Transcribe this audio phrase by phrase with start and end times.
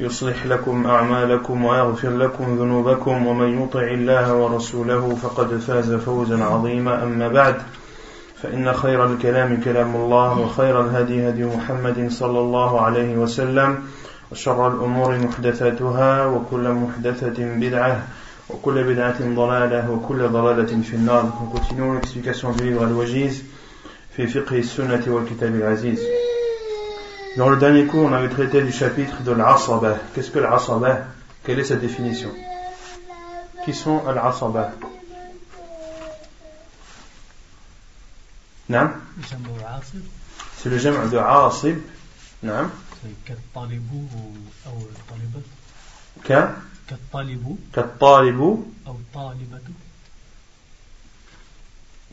[0.00, 7.28] يصلح لكم أعمالكم ويغفر لكم ذنوبكم ومن يطع الله ورسوله فقد فاز فوزا عظيما أما
[7.28, 7.56] بعد
[8.42, 13.78] فإن خير الكلام كلام الله وخير الهدي هدي محمد صلى الله عليه وسلم
[14.32, 18.02] وشر الأمور محدثاتها وكل محدثة بدعة
[18.50, 21.24] وكل بدعة ضلالة وكل ضلالة في النار.
[21.40, 22.48] Nous continuons l'explication
[22.80, 23.32] Al-Wajiz
[24.16, 26.00] في فقه السنة والكتاب العزيز.
[27.37, 29.97] Dans le dernier cours, on avait traité du chapitre de l'asaba.
[30.13, 31.05] Qu'est-ce que l'asaba
[31.43, 32.31] Quelle est sa définition
[33.63, 34.71] Qui sont al-asaba
[38.69, 38.89] Non
[40.57, 41.79] C'est le jam' de asib.
[42.43, 42.69] Non
[43.25, 44.09] كالطالب
[44.67, 45.41] أو الطالبة
[46.23, 46.55] Ka
[46.89, 49.59] كالطالب Kattalibu أو الطالبة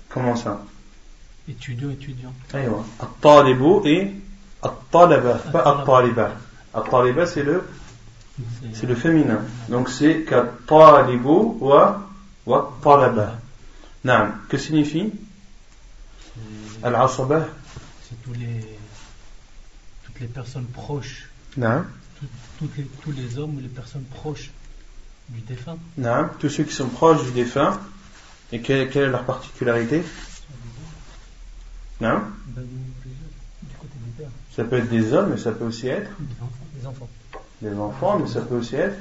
[0.08, 0.62] Comment ça
[1.48, 2.84] étudiant étudiant Aywa.
[3.00, 4.12] At-talibu et
[4.61, 6.31] at-talaba, pas at-taliba.
[6.73, 7.63] At-taliba c'est le
[8.73, 9.41] c'est le féminin.
[9.69, 12.01] Donc c'est kattalibu wa
[12.45, 13.35] wa talaba.
[14.03, 14.33] Naam.
[14.47, 15.11] Que signifie?
[16.83, 17.47] Al-asaba
[18.07, 18.65] c'est tous les
[20.05, 21.85] toutes les personnes proches Naam.
[22.19, 22.25] tout-
[22.59, 24.51] toutes les, tous les hommes ou les personnes proches
[25.29, 26.29] du défunt Naam.
[26.39, 27.79] Tous ceux qui sont proches du défunt.
[28.51, 30.03] Et quelle, quelle est leur particularité?
[32.01, 32.33] Naam.
[32.55, 34.29] du côté des pères
[34.59, 37.07] Ça peut être des hommes, mais ça peut aussi être des enfants.
[37.61, 38.97] Des enfants, mais ça peut aussi être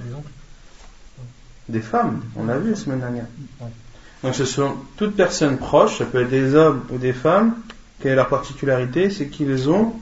[1.68, 2.22] des femmes.
[2.36, 3.24] On a vu la semaine dernière.
[4.22, 7.56] Donc ce sont toutes personnes proches, ça peut être des hommes ou des femmes.
[7.98, 9.94] Quelle est leur particularité C'est qu'ils ont,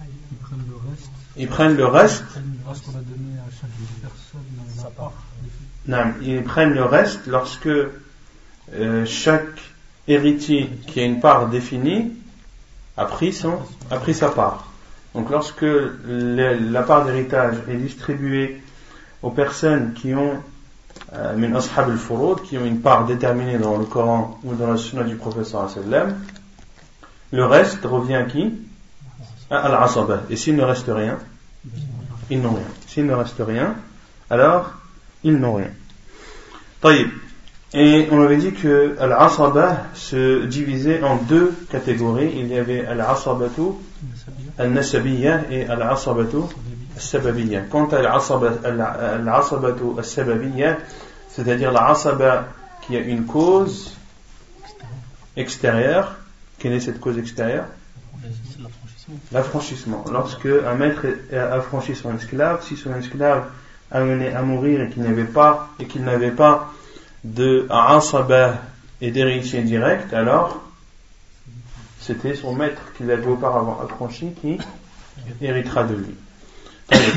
[0.00, 1.10] ils prennent le reste.
[1.36, 2.24] Ils prennent le reste,
[2.72, 3.68] ce qu'on a donné à chaque
[4.00, 4.40] personne
[4.78, 5.12] sa part.
[5.88, 9.60] Non, ils prennent le reste lorsque euh, chaque
[10.08, 12.12] héritier qui a une part définie
[12.96, 13.58] a pris, son,
[13.90, 14.66] a pris sa part.
[15.14, 15.66] Donc lorsque
[16.06, 18.62] la part d'héritage est distribuée
[19.22, 20.42] aux personnes qui ont
[21.14, 21.58] euh, min
[22.44, 26.16] qui ont une part déterminée dans le Coran ou dans la sunna du professeur sallam,
[27.30, 28.52] le reste revient à qui?
[29.50, 30.22] À Al-Asaba.
[30.30, 31.18] Et s'il ne reste rien,
[32.30, 32.66] ils n'ont rien.
[32.86, 33.74] S'il ne reste rien,
[34.30, 34.72] alors
[35.22, 35.70] ils n'ont rien.
[36.80, 37.08] Taïb.
[37.74, 42.30] Et on avait dit que Al-Asaba se divisait en deux catégories.
[42.36, 43.62] Il y avait Al-Asabatu
[44.58, 46.36] Al-Nasabiyya et Al-Asabatu
[46.96, 47.62] Al-Sababiyya.
[47.70, 50.76] Quant à Al-Asaba- Al- Al-Asabatu Al-Sababiyya,
[51.30, 52.48] c'est-à-dire l'Asaba
[52.86, 53.96] qui a une cause
[55.36, 56.16] extérieure,
[56.58, 57.64] quelle est cette cause extérieure?
[59.32, 60.04] L'affranchissement.
[60.12, 63.44] Lorsque un maître a affranchi son esclave, si son esclave
[63.90, 66.70] a mené à mourir et qu'il n'avait pas et qu'il n'avait pas
[67.24, 68.62] de asaba
[69.00, 70.62] et d'héritier direct, alors
[72.00, 74.58] c'était son maître qui l'avait auparavant affranchi qui
[75.40, 76.14] héritera de lui.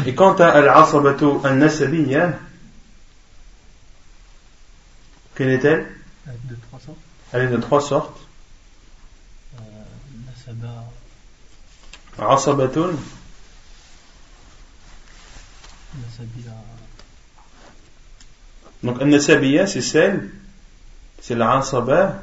[0.06, 2.34] Et quant à al-asabatu al-nasabiyya,
[5.36, 5.86] quelle est-elle?
[6.28, 6.98] Avec de trois sortes.
[7.34, 8.20] Elle est de trois sortes.
[9.60, 9.62] euh,
[10.48, 10.86] Nasaba.
[12.18, 12.92] Asabatun,
[15.96, 16.52] Nasabia
[18.86, 20.30] donc al-nasabiyya c'est celle,
[21.20, 22.22] c'est l'asaba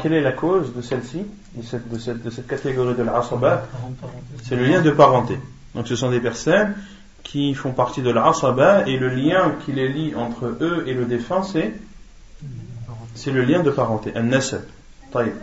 [0.00, 3.66] quelle est la cause de celle-ci, de cette, de cette, de cette catégorie de l'asaba
[4.44, 5.38] C'est le lien de parenté.
[5.74, 6.74] Donc ce sont des personnes
[7.22, 11.04] qui font partie de l'asaba et le lien qui les lie entre eux et le
[11.04, 11.74] défunt, c'est,
[13.14, 14.62] c'est le lien de parenté, un nasab.
[15.12, 15.34] Taïb.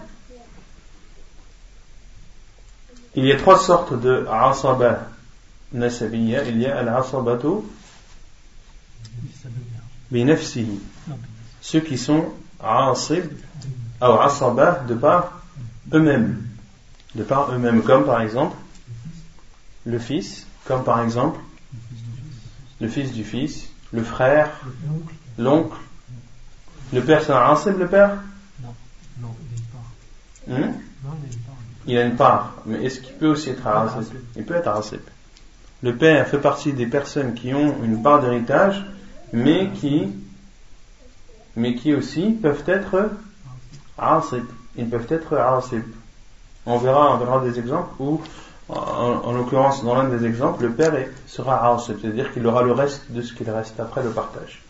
[3.16, 5.08] Il y a trois sortes de asaba
[5.74, 7.48] Il y a al-asabatu
[11.62, 12.30] Ceux qui sont
[14.88, 15.42] de par
[15.94, 16.48] eux-mêmes.
[17.16, 18.56] De par eux-mêmes, comme par exemple
[19.86, 21.40] le fils, comme par exemple
[22.80, 24.50] le fils du fils, le frère,
[25.38, 25.78] l'oncle,
[26.92, 28.18] Le père, c'est un le père?
[28.62, 29.36] Non,
[30.48, 31.56] il a une part.
[31.88, 32.54] Il a une part.
[32.66, 35.00] Mais est-ce qu'il peut aussi être asib Il peut être asib.
[35.84, 38.86] Le père fait partie des personnes qui ont une part d'héritage,
[39.34, 40.08] mais qui,
[41.58, 43.10] mais qui aussi peuvent être
[43.98, 44.46] asib.
[44.78, 45.84] Ils peuvent être asib.
[46.66, 48.22] On verra, on verra des exemples où,
[48.70, 50.94] en, l'occurrence, dans l'un des exemples, le père
[51.28, 54.64] sera asib, c'est-à-dire qu'il aura le reste de ce qu'il reste après le partage.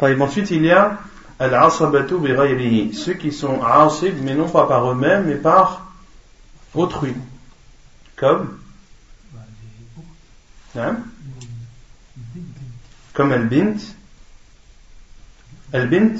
[0.00, 0.98] Ensuite, il y a
[1.38, 5.86] al-asabatu bi ceux qui sont asib, mais non pas par eux-mêmes, mais par
[6.74, 7.14] autrui.
[8.16, 8.59] Comme?
[13.12, 13.76] Comme al-bint.
[15.72, 16.16] Al-bint.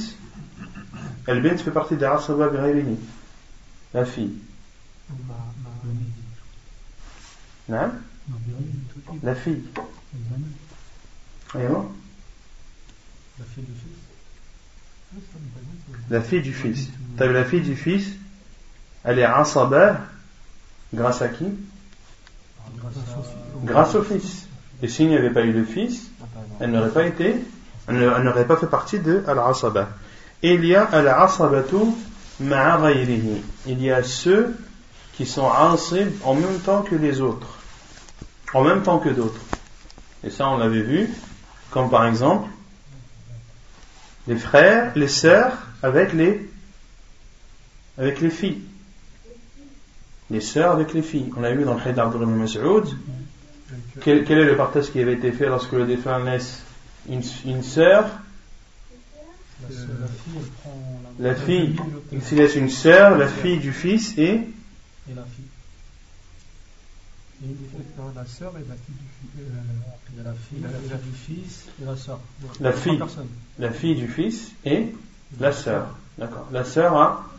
[1.27, 2.97] Al-bint fait partie des asaba bi
[3.95, 4.35] La fille.
[7.73, 7.93] Hein?
[9.23, 9.63] La fille.
[13.39, 14.01] La fille du fils.
[16.11, 16.89] La fille du fils.
[17.19, 18.17] La fille du fils?
[19.05, 20.01] Elle est asaba
[20.93, 21.47] grâce à qui?
[23.65, 24.47] Grâce au fils.
[24.83, 26.11] Et s'il n'y avait pas eu de fils,
[26.59, 27.37] elle n'aurait pas été,
[27.89, 29.89] elle n'aurait pas fait partie de al-asaba.
[30.43, 31.77] Et il y a al-asabatu
[32.41, 32.91] ma'a
[33.67, 34.55] Il y a ceux
[35.15, 37.59] qui sont asib en même temps que les autres.
[38.55, 39.41] En même temps que d'autres.
[40.25, 41.11] Et ça, on l'avait vu,
[41.71, 42.49] comme par exemple
[44.27, 45.53] les frères, les sœurs
[45.83, 46.49] avec les,
[47.99, 48.63] avec les filles.
[50.31, 51.31] Les sœurs avec les filles.
[51.37, 52.85] On a vu dans le hadith d'Abdul Mas'ud.
[54.03, 56.63] Quel, quel, est le partage qui avait été fait lorsque le défunt laisse
[57.09, 58.09] une, une sœur?
[61.19, 61.77] La fille,
[62.13, 65.45] il s'y laisse une sœur, la fille du fils et, et la fille.
[68.15, 72.21] La sœur et la fille du, euh, la fille, la, du fils et la sœur.
[72.61, 73.01] La fille,
[73.59, 74.95] la fille du fils et
[75.39, 75.97] la sœur.
[76.19, 76.49] D'accord.
[76.53, 77.30] La sœur a.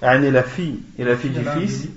[0.00, 1.88] Elle est la fille et la fille du fils.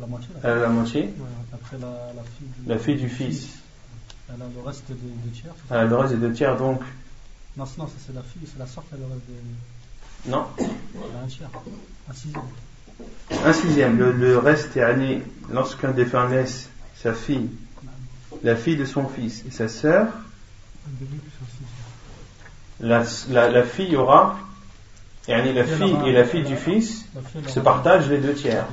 [0.00, 0.28] La moitié.
[0.42, 1.14] Elle a la moitié.
[1.52, 3.48] Après la, fille du, fils.
[4.28, 5.54] Elle a le reste des deux tiers.
[5.70, 6.80] Elle a le reste des deux tiers donc.
[7.56, 10.30] Non, non, ça c'est la fille, c'est la sœur qui a le reste des.
[10.30, 10.46] Non.
[10.58, 11.50] Elle a un tiers,
[12.08, 12.42] un sixième.
[13.44, 17.50] Un sixième, le, le reste est année lorsqu'un défunt laisse sa fille,
[18.42, 20.06] la fille de son fils et sa sœur,
[22.80, 24.38] la, la, la fille aura,
[25.28, 27.06] et la fille et la fille du fils
[27.46, 28.66] se partagent les deux tiers.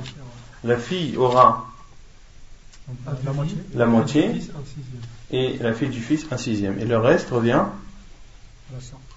[0.64, 1.70] La fille aura
[3.74, 4.32] la moitié
[5.30, 6.78] et la fille du fils un sixième.
[6.78, 7.64] Et le reste revient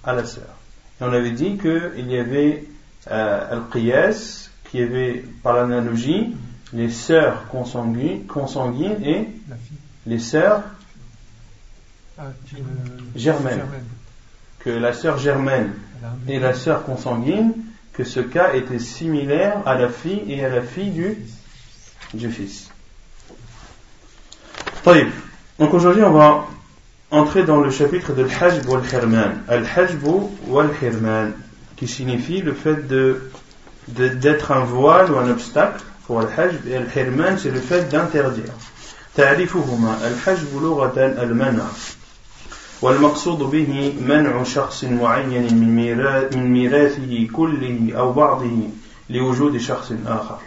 [0.04, 0.54] à la sœur.
[1.00, 2.64] Et on avait dit qu'il y avait
[3.10, 6.34] euh, al-qiyas, qui avait par l'analogie
[6.72, 9.28] les sœurs consanguines, consanguines et
[10.06, 10.62] les sœurs
[12.18, 12.24] ah,
[13.16, 13.64] germaines.
[14.60, 15.72] Que la sœur germaine
[16.27, 17.53] et la sœur consanguine,
[17.93, 21.17] que ce cas était similaire à la fille et à la fille du,
[22.13, 22.69] du fils.
[25.59, 26.47] Donc aujourd'hui on va
[27.11, 29.43] entrer dans le chapitre de Al-Hajb wal-Hirman.
[29.47, 30.03] Al-Hajb
[30.47, 31.33] wal-Hirman,
[31.75, 33.29] qui signifie le fait de
[33.87, 37.89] d'être un voile ou un obstacle pour le hajj et le hirman c'est le fait
[37.89, 38.53] d'interdire
[39.15, 41.63] تعريفهما الحجب لغة المنع
[42.84, 48.68] والمقصود به منع شخص معين من ميراثه كله أو بعضه
[49.10, 50.38] لوجود شخص آخر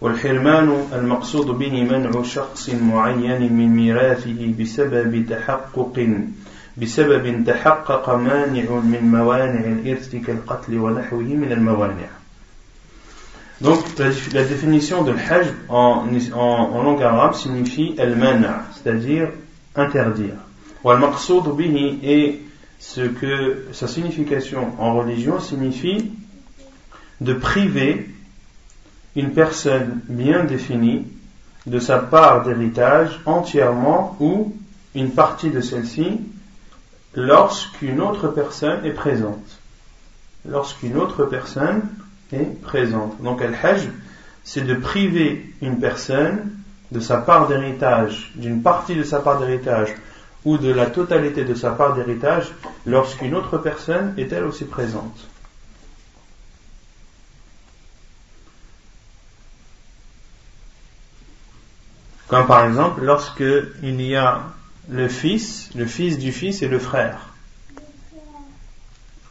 [0.00, 6.08] والحرمان المقصود به منع شخص معين من ميراثه بسبب تحقق
[6.82, 12.08] بسبب تحقق مانع من موانع الإرث كالقتل ونحوه من الموانع
[13.60, 19.28] Donc la, définition de l'hajj en, en, langue arabe signifie al-mana, c'est-à-dire
[19.74, 20.47] interdire.
[20.84, 22.40] Et
[22.78, 26.12] ce que sa signification en religion signifie
[27.20, 28.08] de priver
[29.16, 31.06] une personne bien définie
[31.66, 34.54] de sa part d'héritage entièrement ou
[34.94, 36.20] une partie de celle-ci
[37.14, 39.58] lorsqu'une autre personne est présente.
[40.48, 41.82] Lorsqu'une autre personne
[42.32, 43.20] est présente.
[43.22, 43.88] Donc al-hajj,
[44.44, 46.52] c'est de priver une personne
[46.92, 49.94] de sa part d'héritage, d'une partie de sa part d'héritage
[50.44, 52.52] ou de la totalité de sa part d'héritage
[52.86, 55.18] lorsqu'une autre personne est elle aussi présente.
[62.28, 63.44] Comme par exemple lorsque
[63.82, 64.42] il y a
[64.88, 67.28] le fils, le fils du fils et le frère.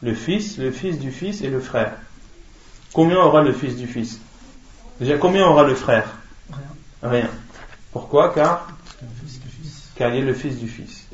[0.01, 1.93] Le fils, le fils du fils et le frère.
[2.93, 4.19] Combien aura le fils du fils?
[4.99, 6.09] Déjà, combien aura le frère?
[6.51, 7.11] Rien.
[7.11, 7.29] Rien.
[7.91, 8.33] Pourquoi?
[8.33, 8.67] Car
[9.95, 10.96] Car il est le fils du fils.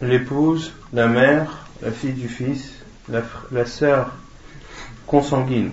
[0.00, 2.72] l'épouse, la mère, la fille du fils,
[3.08, 4.12] la, sœur
[5.06, 5.72] consanguine.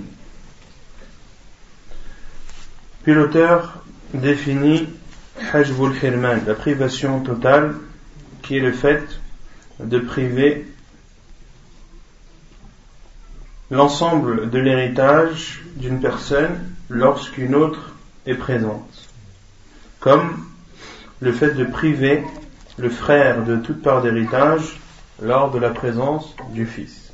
[3.03, 4.87] Puis l'auteur définit
[5.51, 5.93] Hajbul
[6.45, 7.75] la privation totale,
[8.41, 9.03] qui est le fait
[9.79, 10.67] de priver
[13.71, 17.93] l'ensemble de l'héritage d'une personne lorsqu'une autre
[18.25, 19.09] est présente.
[19.99, 20.45] Comme
[21.19, 22.23] le fait de priver
[22.77, 24.79] le frère de toute part d'héritage
[25.21, 27.11] lors de la présence du fils.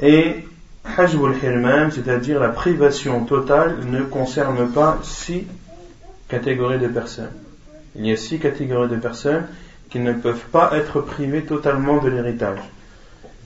[0.00, 0.44] Et
[0.96, 5.46] Hajbul Hirman, c'est-à-dire la privation totale, ne concerne pas six
[6.28, 7.32] catégories de personnes.
[7.96, 9.46] Il y a six catégories de personnes
[9.90, 12.58] qui ne peuvent pas être privées totalement de l'héritage.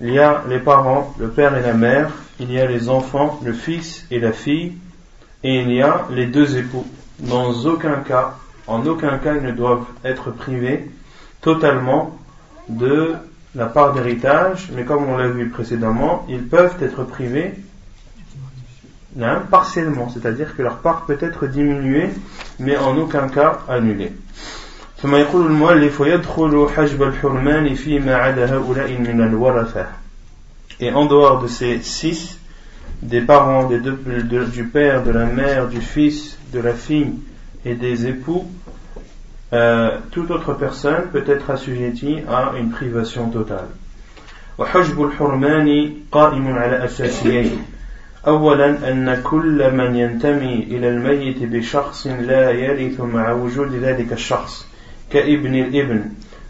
[0.01, 2.11] Il y a les parents, le père et la mère,
[2.41, 4.75] il y a les enfants, le fils et la fille,
[5.43, 6.87] et il y a les deux époux.
[7.21, 8.35] Dans aucun cas,
[8.67, 10.91] en aucun cas, ils ne doivent être privés
[11.41, 12.19] totalement
[12.69, 13.15] de
[13.55, 17.55] la part d'héritage, mais comme on l'a vu précédemment, ils peuvent être privés
[19.51, 22.11] partiellement, c'est-à-dire que leur part peut être diminuée,
[22.59, 24.13] mais en aucun cas annulée.
[30.81, 32.39] Et en dehors de ces six,
[33.03, 37.14] des parents, des deux, du père, de la mère, du fils, de la fille
[37.66, 38.46] et des époux,
[39.54, 43.70] euh, toute autre personne peut être assujettie à une privation totale.
[44.58, 47.52] وحجب الحرمان قائم على أساسيين
[48.28, 54.68] أولا أن كل من ينتمي إلى الميت بشخص لا يرث مع وجود ذلك الشخص
[55.12, 56.04] كابن الابن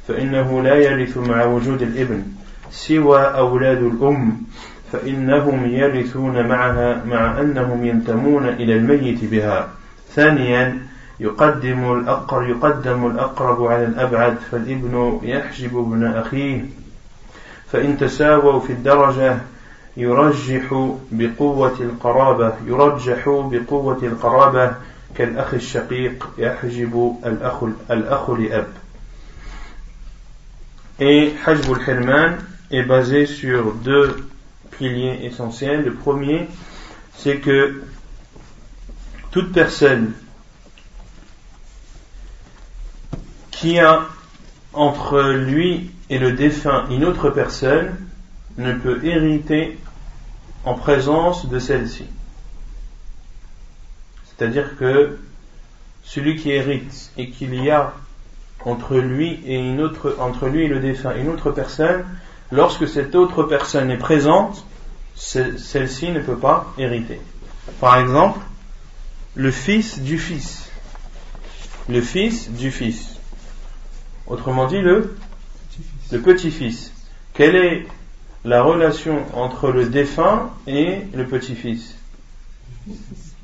[0.08, 2.24] فإنه لا يرث مع وجود الابن
[2.72, 4.38] سوى أولاد الأم
[4.92, 9.70] فإنهم يرثون معها مع أنهم ينتمون إلى الميت بها
[10.15, 10.87] ثانيا
[11.21, 16.65] يقدم الأقر يقدم الأقرب على الأبعد فالابن يحجب ابن أخيه.
[17.73, 19.38] فإن تساووا في الدرجة
[19.97, 24.75] يرجح بقوة القرابة يرجح بقوة القرابة.
[25.15, 28.67] كالأخ الشقيق يحجب الأخ الأخ لأب.
[31.00, 32.38] Et Hajb al-Hirman
[32.71, 34.17] est basé sur deux
[34.73, 35.85] piliers essentiels.
[35.85, 36.49] Le premier,
[37.17, 37.83] c'est que
[39.38, 40.14] toute personne
[43.52, 44.02] qui a
[44.73, 47.95] entre lui et le défunt une autre personne
[48.57, 49.78] ne peut hériter
[50.64, 52.07] en présence de celle-ci.
[54.26, 55.21] C'est-à-dire que
[56.02, 57.95] celui qui hérite et qu'il y a
[58.64, 62.04] entre lui et une autre, entre lui et le défunt une autre personne,
[62.50, 64.66] lorsque cette autre personne est présente,
[65.14, 67.21] celle-ci ne peut pas hériter.
[67.78, 68.40] Par exemple,
[69.38, 70.68] le fils du fils.
[71.88, 73.16] Le fils du fils.
[74.26, 75.16] Autrement dit, le,
[76.11, 76.92] le petit-fils.
[77.35, 77.87] Quelle est
[78.45, 81.95] la relation entre le défunt et le petit-fils?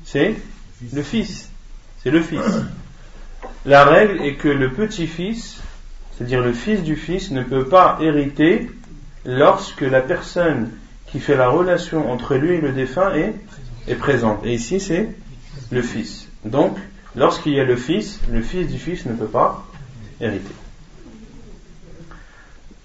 [0.03, 0.35] C'est
[0.93, 1.49] le fils.
[2.03, 2.43] C'est le fils.
[3.65, 5.59] La règle est que le petit-fils,
[6.11, 8.69] c'est-à-dire le fils du fils, ne peut pas hériter
[9.25, 10.69] lorsque la personne
[11.07, 13.33] qui fait la relation entre lui et le défunt est,
[13.87, 14.45] est présente.
[14.45, 15.09] Et ici, c'est
[15.71, 16.27] le fils.
[16.43, 16.77] Donc,
[17.15, 19.65] lorsqu'il y a le fils, le fils du fils ne peut pas
[20.21, 20.53] hériter.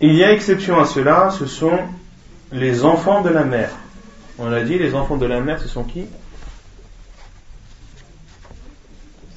[0.00, 1.78] Il y a exception à cela, ce sont
[2.52, 3.70] les enfants de la mère.
[4.38, 6.06] On a dit, les enfants de la mère, ce sont qui?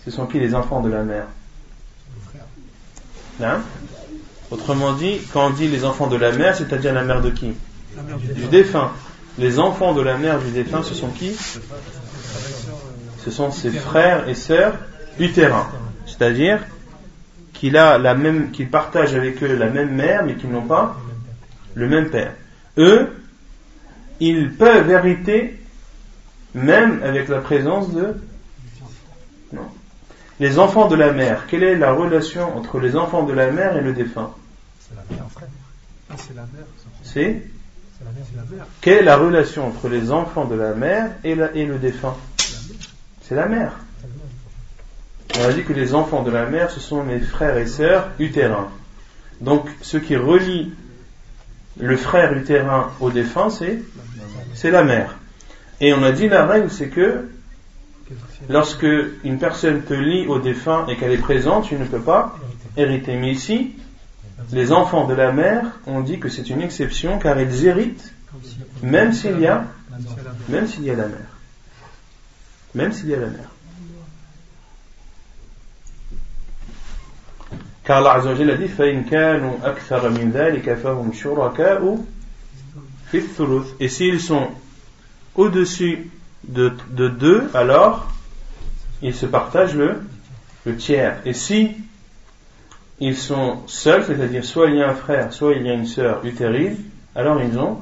[0.06, 1.28] Ce sont qui les enfants de la mère?
[3.42, 3.62] Hein?
[4.52, 7.54] Autrement dit, quand on dit les enfants de la mère, c'est-à-dire la mère de qui?
[8.36, 8.92] Du défunt.
[9.38, 11.36] Les enfants de la mère du défunt, ce sont qui?
[13.24, 14.76] Ce sont ses frères et sœurs
[15.20, 15.68] utérins.
[16.06, 16.60] C'est-à-dire
[17.54, 20.98] qu'il a la même, qu'il partage avec eux la même mère, mais qu'ils n'ont pas
[21.76, 22.34] le même père.
[22.78, 23.10] Eux,
[24.20, 25.60] ils peuvent hériter
[26.54, 28.16] même avec la présence de
[29.54, 29.68] non.
[30.40, 33.78] Les enfants de la mère, quelle est la relation entre les enfants de la mère
[33.78, 34.32] et le défunt
[34.80, 35.26] C'est la mère,
[36.18, 36.66] C'est la mère.
[37.04, 37.42] C'est
[38.82, 42.18] Quelle est la relation entre les enfants de la mère et, et le défunt
[43.24, 43.74] C'est la mère.
[45.40, 48.12] On a dit que les enfants de la mère, ce sont mes frères et sœurs
[48.20, 48.70] utérins.
[49.42, 50.74] Donc, ce qui relie
[51.80, 55.18] le frère utérin au défunt, c'est, la mère.
[55.82, 57.30] Et on a dit la règle, c'est que
[58.50, 58.86] lorsque
[59.24, 62.38] une personne te lie au défunt et qu'elle est présente, tu ne peux pas
[62.78, 63.16] hériter.
[63.16, 63.74] Mais ici,
[64.52, 68.14] les enfants de la mère, ont dit que c'est une exception car ils héritent
[68.82, 69.66] même s'il y a,
[70.50, 71.33] même s'il y a la mère.
[72.76, 73.50] Même s'il y a la mère.
[77.84, 78.70] Car Allah a dit
[83.80, 84.48] Et s'ils sont
[85.36, 86.10] au-dessus
[86.48, 88.08] de, de deux, alors
[89.02, 90.02] ils se partagent le,
[90.78, 91.18] tiers.
[91.26, 91.72] Et si
[93.02, 95.86] ils sont seuls, c'est-à-dire soit il y a un frère, soit il y a une
[95.86, 96.78] sœur utérine,
[97.16, 97.80] alors ils ont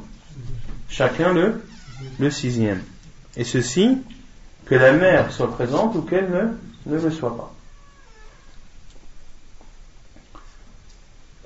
[0.89, 1.63] chacun le,
[2.19, 2.81] le sixième.
[3.37, 3.99] Et ceci,
[4.71, 6.29] que la mère soit présente ou qu'elle
[6.85, 7.51] ne, le soit pas.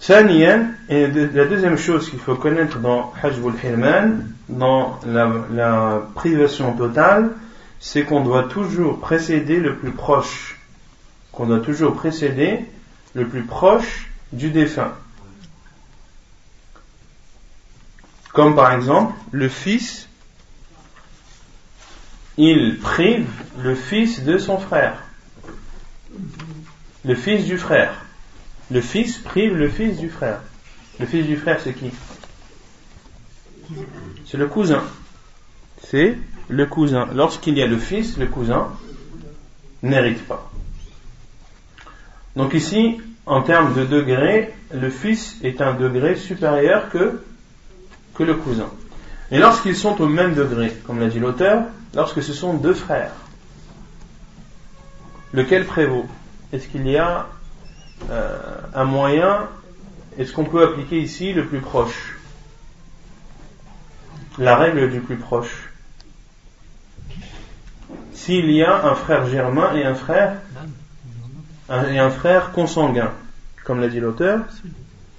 [0.08, 7.32] et la deuxième chose qu'il faut connaître dans Hajjul Hirman, dans la, la privation totale,
[7.80, 10.60] c'est qu'on doit toujours précéder le plus proche.
[11.32, 12.64] Qu'on doit toujours précéder
[13.16, 14.94] le plus proche du défunt.
[18.34, 20.05] Comme par exemple, le fils,
[22.38, 23.28] il prive
[23.60, 25.04] le fils de son frère.
[27.04, 27.94] Le fils du frère.
[28.72, 30.42] Le fils prive le fils du frère.
[31.00, 31.92] Le fils du frère, c'est qui?
[34.26, 34.84] C'est le cousin.
[35.84, 36.18] C'est
[36.50, 37.08] le cousin.
[37.14, 38.70] Lorsqu'il y a le fils, le cousin
[39.84, 40.50] n'hérite pas.
[42.36, 47.22] Donc ici, en termes de degré, le fils est un degré supérieur que
[48.16, 48.70] que le cousin.
[49.32, 53.14] Et lorsqu'ils sont au même degré, comme l'a dit l'auteur, lorsque ce sont deux frères,
[55.34, 56.06] lequel prévaut?
[56.52, 57.28] Est-ce qu'il y a
[58.10, 58.38] euh,
[58.74, 59.48] un moyen?
[60.18, 62.18] Est-ce qu'on peut appliquer ici le plus proche?
[64.38, 65.70] La règle du plus proche.
[68.14, 70.38] S'il y a un frère germain et un frère
[71.70, 73.12] et un frère consanguin,
[73.64, 74.42] comme l'a dit l'auteur,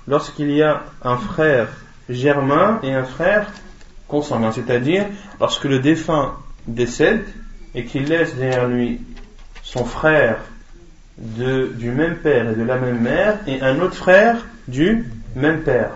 [0.06, 1.68] lorsqu'il y a un frère
[2.08, 3.48] germain et un frère
[4.06, 4.52] consanguin.
[4.52, 5.06] C'est-à-dire,
[5.40, 6.36] lorsque le défunt
[6.66, 7.24] décède
[7.74, 9.00] et qu'il laisse derrière lui
[9.62, 10.38] son frère
[11.18, 15.62] de, du même père et de la même mère et un autre frère du même
[15.62, 15.90] père.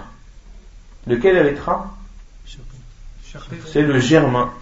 [1.06, 1.96] Lequel héritera
[3.66, 4.52] C'est le germain.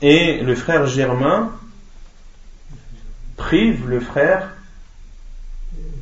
[0.00, 1.52] Et le frère germain
[3.36, 4.48] prive le frère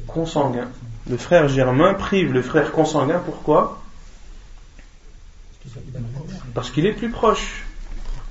[0.07, 0.69] consanguin.
[1.09, 3.83] Le frère germain prive le frère consanguin, pourquoi?
[6.55, 7.65] Parce qu'il est plus proche.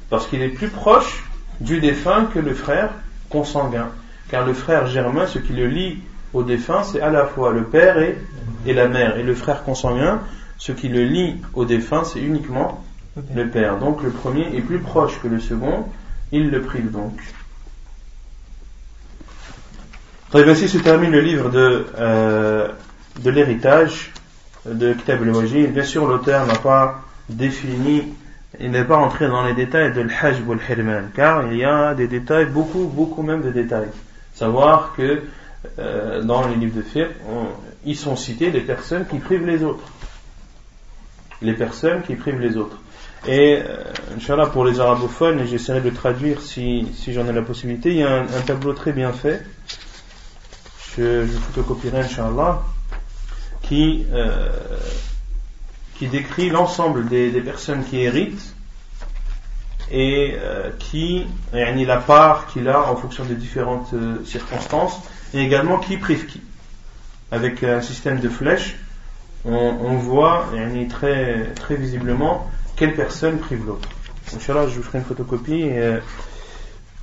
[0.10, 1.24] Parce qu'il est plus proche
[1.60, 2.90] du défunt que le frère
[3.30, 3.90] consanguin.
[4.30, 6.00] Car le frère germain, ce qui le lie
[6.34, 8.18] au défunt, c'est à la fois le père et,
[8.74, 9.18] la mère.
[9.18, 10.22] Et le frère consanguin,
[10.58, 12.84] ce qui le lie au défunt, c'est uniquement
[13.34, 13.78] le père.
[13.78, 15.86] Donc le premier est plus proche que le second,
[16.32, 17.20] il le prive donc.
[20.34, 22.68] Ainsi se termine le livre de, euh,
[23.22, 24.12] de l'héritage
[24.66, 28.04] de Kitab al Bien sûr, l'auteur n'a pas défini,
[28.60, 30.56] il n'est pas entré dans les détails de l'hajj ou
[31.16, 33.90] car il y a des détails, beaucoup, beaucoup même de détails.
[34.34, 35.24] Savoir que
[35.80, 37.08] euh, dans les livres de fiqh,
[37.86, 39.84] ils sont cités des personnes qui privent les autres.
[41.42, 42.78] Les personnes qui privent les autres.
[43.28, 43.84] Et, euh,
[44.18, 47.98] Inch'Allah, pour les arabophones, et j'essaierai de traduire si, si j'en ai la possibilité, il
[47.98, 49.46] y a un, tableau très bien fait.
[50.96, 52.62] Je, je photocopierai, Inch'Allah,
[53.62, 54.50] qui euh,
[56.00, 58.56] qui décrit l'ensemble des, personnes qui héritent
[59.92, 65.02] et euh, qui a la part qu'il a en fonction des différentes euh, circonstances
[65.34, 66.42] et également qui prive qui.
[67.32, 68.78] Avec un système de flèches,
[69.44, 70.46] on, voit
[70.90, 73.90] très, très visiblement quelle personne prive l'autre.
[74.34, 76.00] Inch'Allah, je vous ferai une photocopie et euh,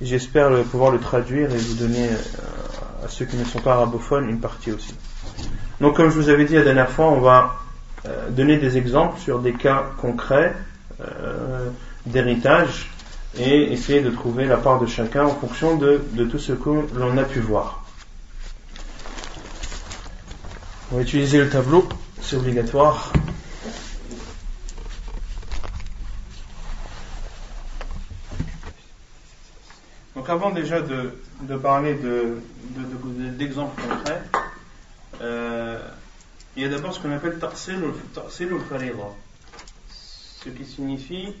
[0.01, 2.09] j'espère pouvoir le traduire et vous donner
[3.05, 4.95] à ceux qui ne sont pas arabophones une partie aussi.
[5.79, 7.57] Donc comme je vous avais dit la dernière fois, on va
[8.07, 10.55] euh, donner des exemples sur des cas concrets
[11.01, 11.69] euh,
[12.05, 12.89] d'héritage
[13.37, 15.99] et essayer de trouver la part de chacun en fonction de,
[16.31, 17.83] tout ce que l'on a pu voir.
[20.91, 21.87] On va utiliser le tableau,
[22.21, 23.11] c'est obligatoire.
[30.15, 31.97] Donc avant déjà de, parler
[33.37, 34.21] d'exemples de, concrets,
[35.21, 35.79] euh,
[36.57, 38.93] il y a d'abord ce qu'on appelle ta'sil al
[39.89, 41.35] ce qui signifie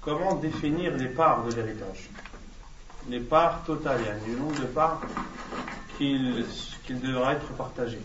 [0.00, 2.08] comment définir les parts de l'héritage.
[3.08, 5.02] Les parts totales, du nombre de parts
[5.98, 6.46] qu'il
[6.88, 7.98] devra être partagé.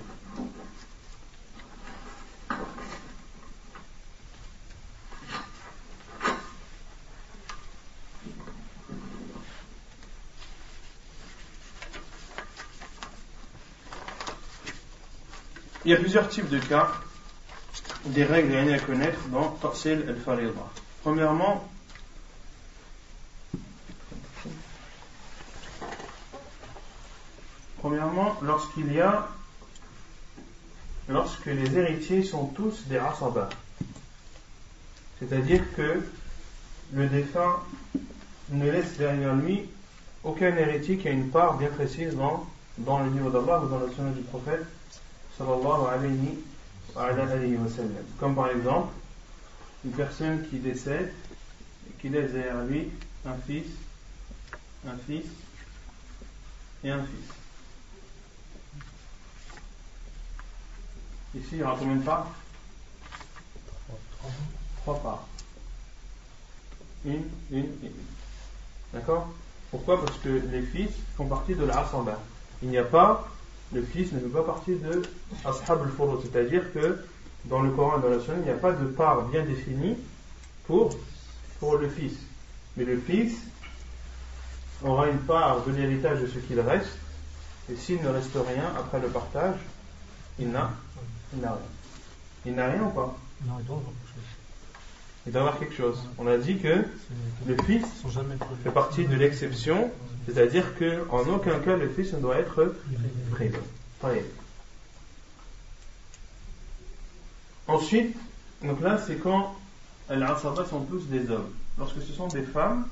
[15.86, 16.92] Il y a plusieurs types de cas,
[18.06, 20.50] des règles à connaître dans Ta'sil al-Farida.
[21.04, 21.70] Premièrement,
[27.78, 29.28] premièrement, lorsqu'il y a,
[31.08, 33.50] lorsque les héritiers sont tous des asaba,
[35.20, 36.04] c'est-à-dire que
[36.94, 37.58] le défunt
[38.50, 39.70] ne laisse derrière lui
[40.24, 42.44] aucun héritier qui a une part bien précise dans,
[42.80, 44.66] dans le livre d'Allah ou dans la sunna du prophète
[45.38, 48.06] sallallahu alayhi wa, sallam.
[48.20, 48.94] Comme par exemple,
[49.84, 51.14] une personne qui décède
[51.90, 52.90] et qui laisse derrière lui
[53.26, 53.68] un fils,
[54.88, 55.26] un fils
[56.84, 57.36] et un fils.
[61.36, 62.32] Ici, il y aura combien de parts
[64.78, 65.28] Trois parts.
[67.04, 67.92] Une, une et une.
[68.94, 69.28] D'accord?
[69.70, 70.04] Pourquoi?
[70.04, 71.86] Parce que les fils font partie de la
[72.62, 73.28] Il n'y a pas
[73.74, 75.02] le fils ne fait pas partie de
[75.44, 75.90] Ashab al
[76.22, 77.00] c'est-à-dire que
[77.46, 79.96] dans le Coran et dans la Sunna, il n'y a pas de part bien définie
[80.66, 80.90] pour,
[81.80, 82.14] le fils.
[82.78, 83.36] Mais le fils
[84.84, 86.98] aura une part de l'héritage de ce qu'il reste,
[87.72, 89.56] et s'il ne reste rien après le partage,
[90.40, 90.72] il n'a
[91.34, 91.58] rien.
[92.46, 93.16] Il n'a rien ou pas?
[93.44, 93.52] Il.
[95.26, 95.98] Il doit avoir quelque chose.
[96.18, 96.84] On a dit que
[97.48, 97.86] le fils
[98.64, 99.92] fait partie de l'exception
[100.26, 102.76] c'est-à-dire qu'en aucun cas le fils ne doit être
[103.32, 103.60] privé.
[107.68, 108.16] Ensuite,
[108.64, 109.56] donc là c'est quand
[110.10, 111.52] les asaba sont tous des hommes.
[111.78, 112.88] Lorsque ce sont des femmes,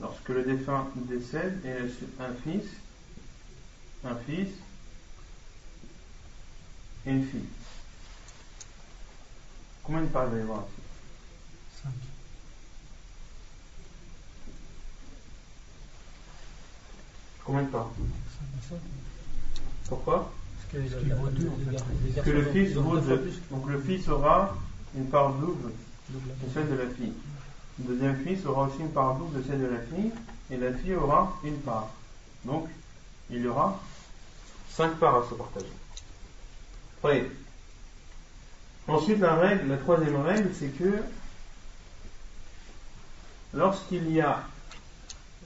[0.00, 2.68] lorsque le défunt décède et un fils,
[4.04, 4.48] un fils
[7.06, 7.46] et une fille.
[9.84, 10.64] Combien de parts il va y avoir
[11.82, 11.92] Cinq.
[17.44, 17.92] Combien de temps
[19.88, 20.32] Pourquoi
[20.72, 20.82] Parce
[22.24, 23.32] que le fils vaut deux.
[23.50, 24.54] Donc le fils aura
[24.94, 25.72] une part double
[26.10, 27.12] de celle de la fille.
[27.78, 30.12] Le deuxième fils aura aussi une part double de celle de la fille.
[30.50, 31.88] Et la fille aura une part.
[32.44, 32.68] Donc
[33.30, 33.80] il y aura
[34.68, 35.66] cinq parts à se partager.
[37.02, 37.22] Oui.
[38.90, 41.00] Ensuite, la règle, la troisième règle, c'est que
[43.54, 44.42] lorsqu'il y a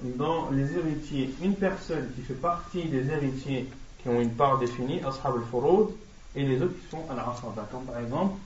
[0.03, 3.69] dans les héritiers une personne qui fait partie des héritiers
[4.03, 5.91] qui ont une part définie, ashab al-furud,
[6.35, 8.39] et les autres qui sont à la asaba, comme par exemple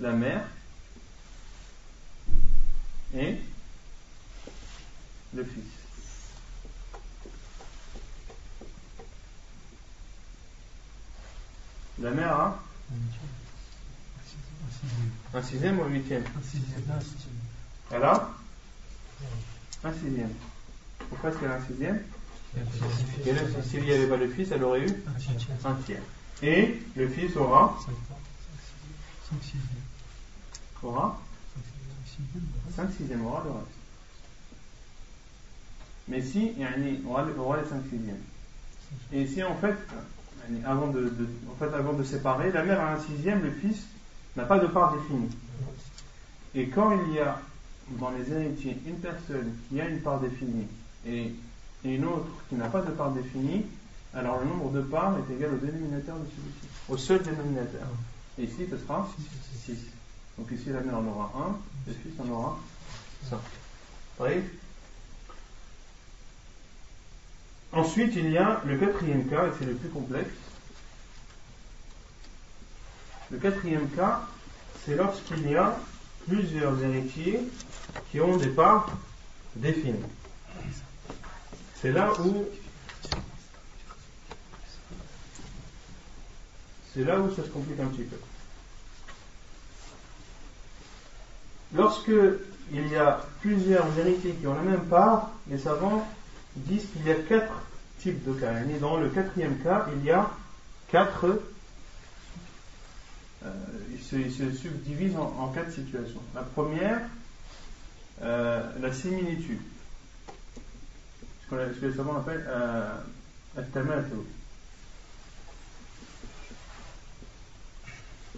[0.00, 0.44] la mère
[3.16, 3.36] et
[5.32, 5.62] le fils.
[12.00, 12.58] La mère a
[15.34, 16.22] un sixième ou un huitième?
[16.22, 16.82] Un sixième.
[17.90, 18.30] Elle a
[19.84, 20.32] un sixième.
[21.08, 22.02] Pourquoi est-ce qu'elle a un sixième?
[23.64, 24.92] S'il n'y avait pas le fils, elle aurait eu
[25.64, 26.02] un tiers.
[26.42, 27.78] Et le fils aura
[30.82, 31.20] aura
[32.76, 33.66] 5 sixièmes, aura le reste.
[36.06, 36.52] Mais si,
[37.06, 38.22] on aura les 5 sixièmes.
[39.12, 39.76] Et ici, en fait,
[40.64, 41.12] avant de,
[41.50, 43.84] en fait, avant de séparer, la mère a un sixième, le fils
[44.36, 45.30] n'a pas de part définie.
[46.54, 47.40] Et quand il y a
[47.90, 50.66] dans les héritiers une personne qui a une part définie
[51.06, 51.34] et,
[51.84, 53.66] une autre qui n'a pas de part définie,
[54.14, 57.86] alors le nombre de parts est égal au dénominateur de celui-ci, au seul dénominateur.
[58.38, 59.06] Et ici, ce sera
[59.66, 59.76] 6.
[60.38, 61.30] Donc ici, la mère en aura
[61.86, 62.58] 1, le fils en aura
[63.28, 63.38] 5.
[64.20, 64.42] Oui
[67.74, 70.30] Ensuite, il y a le quatrième cas, et c'est le plus complexe.
[73.30, 74.22] Le quatrième cas,
[74.84, 75.76] c'est lorsqu'il y a
[76.26, 77.40] plusieurs héritiers
[78.10, 78.90] qui ont des parts
[79.56, 80.00] définies.
[81.80, 82.44] C'est là où
[86.94, 88.16] c'est là où ça se complique un petit peu.
[91.74, 92.12] Lorsque
[92.72, 96.06] il y a plusieurs héritiers qui ont la même part, les savants
[96.56, 97.52] disent qu'il y a quatre
[98.00, 98.52] types de cas.
[98.62, 100.30] Et dans le quatrième cas, il y a
[100.88, 101.40] quatre.
[104.14, 106.22] Se, subdivise en, quatre situations.
[106.36, 107.00] La première,
[108.22, 109.58] euh, la similitude
[111.50, 112.94] ce que les savants euh,
[113.56, 113.64] La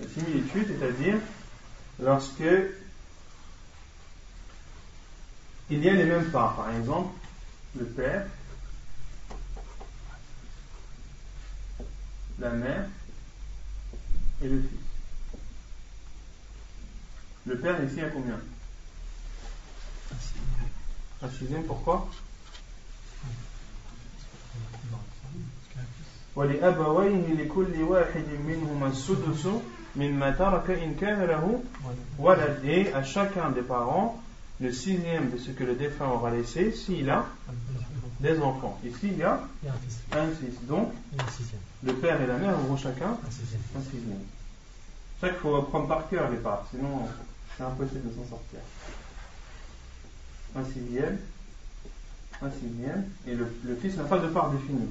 [0.09, 1.19] similitude, c'est-à-dire
[2.01, 2.43] lorsque
[5.71, 7.15] il y a les mêmes parts, par exemple,
[7.77, 8.27] le père,
[12.39, 12.87] la mère
[14.43, 14.86] et le fils.
[17.46, 18.40] Le père ici a combien
[21.24, 22.10] Un sixième, pourquoi
[26.36, 29.48] ولأبويه لكل واحد منهما السدس
[29.96, 31.60] مما ترك إن كان له
[32.20, 34.22] ولد et à chacun des parents
[34.62, 37.26] le sixième de ce que le défunt aura laissé s'il a
[38.20, 38.80] des enfants.
[38.86, 39.42] Ici, il y a
[40.14, 40.56] un fils.
[40.68, 40.94] Donc,
[41.84, 43.32] le père et la mère auront chacun un
[43.82, 44.20] sixième.
[45.20, 47.08] C'est ça qu'il faut apprendre par cœur les parts, sinon
[47.57, 48.61] c'est impossible de s'en sortir.
[50.55, 51.19] Un sixième,
[52.43, 54.91] un sixième, et le, le fils n'a pas de part définie.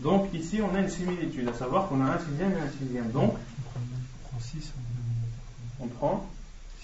[0.00, 3.10] Donc ici, on a une similitude, à savoir qu'on a un sixième et un sixième.
[3.10, 3.36] Donc,
[5.80, 6.28] on prend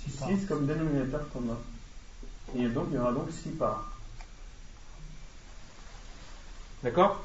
[0.08, 1.58] 6 comme dénominateur commun.
[2.56, 3.90] Et donc, il y aura donc 6 parts.
[6.82, 7.24] D'accord?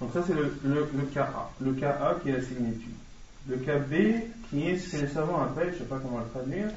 [0.00, 1.50] Donc ça c'est le, le, cas A.
[1.60, 2.94] Le cas A qui est la similitude.
[3.48, 3.94] Le cas B
[4.48, 6.70] qui est ce que les savants appellent, je ne sais pas comment le traduire,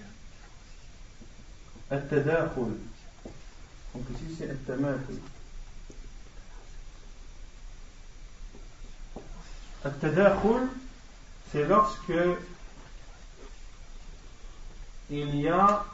[1.91, 2.77] At-tadakhul.
[3.93, 5.19] Donc ici c'est At-tamakhul.
[9.83, 10.67] At-tadakhul,
[11.51, 12.13] c'est lorsque
[15.09, 15.85] il y a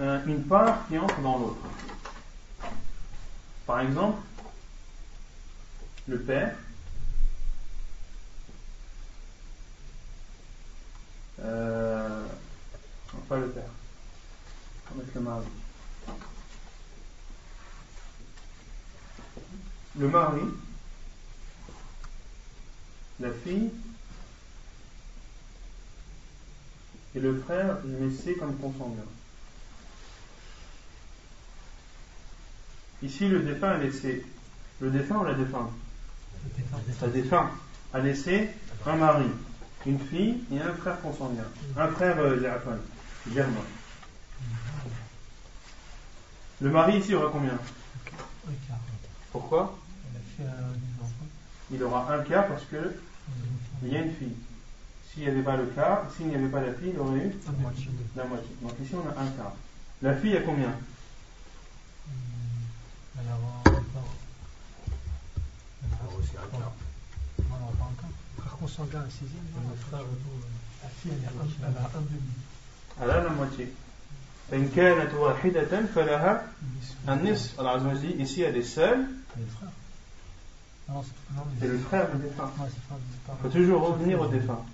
[0.00, 1.60] euh, une part qui entre dans l'autre.
[3.66, 4.18] Par exemple,
[6.08, 6.54] le père
[11.40, 12.26] euh,
[13.28, 13.62] pas le père.
[14.90, 15.46] On va mettre le mari.
[19.98, 20.42] Le mari,
[23.20, 23.70] la fille
[27.14, 29.02] et le frère laissé comme consanguin.
[33.02, 34.24] Ici, le défunt a laissé.
[34.80, 35.72] Le défunt ou la défunte
[37.00, 37.50] La défunt
[37.92, 38.48] a laissé
[38.86, 39.26] un mari,
[39.86, 41.44] une fille et un frère consanguin.
[41.76, 42.40] Un frère euh,
[43.32, 43.64] germain.
[46.60, 47.58] Le mari ici aura combien?
[49.30, 49.78] Pourquoi?
[51.70, 52.96] Il aura un quart parce que
[53.82, 54.34] il y a une fille.
[55.12, 57.32] S'il n'y avait pas le quart, s'il n'y avait pas la fille, il aurait eu
[58.16, 58.48] la moitié.
[58.62, 59.54] Donc ici on a un quart.
[60.02, 60.72] La fille a combien?
[63.20, 63.26] Elle
[73.00, 73.72] elle a la moitié.
[78.18, 79.06] Ici, elle est seule.
[81.60, 82.50] C'est le frère du défunt.
[82.58, 84.64] Il faut toujours revenir au défunt.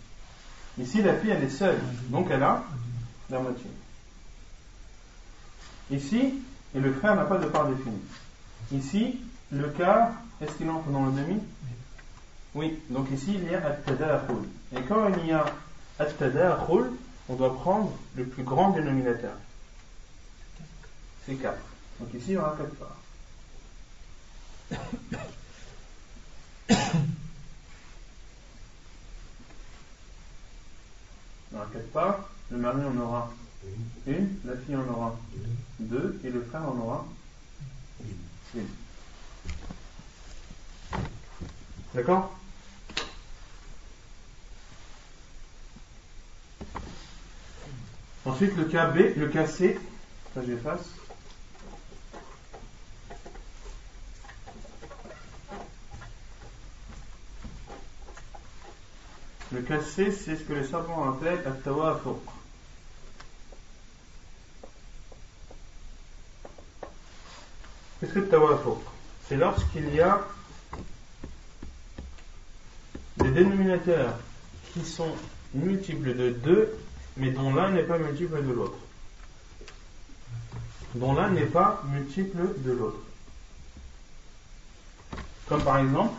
[0.79, 1.81] Ici, la fille, elle est seule.
[2.09, 2.63] Donc, elle a
[3.31, 3.71] la moitié.
[5.91, 6.35] Ici,
[6.75, 8.01] et le frère n'a pas de part définie.
[8.73, 11.41] Ici, le quart, est-ce qu'il entre dans le demi?
[12.55, 14.45] Oui donc ici il y a at-tadakhul
[14.77, 15.45] et quand il y a
[15.99, 16.91] at-tadakhul
[17.29, 19.37] on doit prendre le plus grand dénominateur.
[21.27, 21.59] C'est 4.
[22.01, 22.97] Donc ici, il y aura 4 parts.
[31.51, 32.29] Il y aura 4 parts.
[32.51, 33.33] Le mari en aura
[34.07, 35.19] une, la fille en aura
[35.79, 37.07] deux, et le frère en aura
[38.55, 38.69] une.
[41.95, 42.39] D'accord?
[48.27, 49.79] Ensuite, le cas B, le cas C,
[50.33, 50.89] ça j'efface.
[59.53, 62.17] Le cas C, c'est ce que les savants appellent at-tawafuq.
[68.01, 68.79] Qu'est-ce que tawafuq
[69.29, 70.27] C'est lorsqu'il y a
[73.19, 74.19] des dénominateurs
[74.73, 75.15] qui sont
[75.53, 76.84] multiples de 2
[77.17, 78.79] mais dont l'un n'est pas multiple de l'autre.
[80.95, 83.01] Dont l'un n'est pas multiple de l'autre.
[85.49, 86.15] Comme par exemple,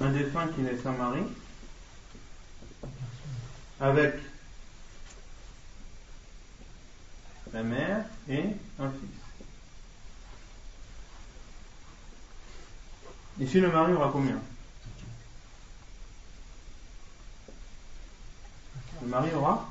[0.00, 1.22] un défunt qui laisse un mari
[3.80, 4.14] avec
[7.52, 8.44] la mère et
[8.78, 9.24] un fils.
[13.40, 14.40] Ici, le mari aura combien?
[19.04, 19.68] Le mari aura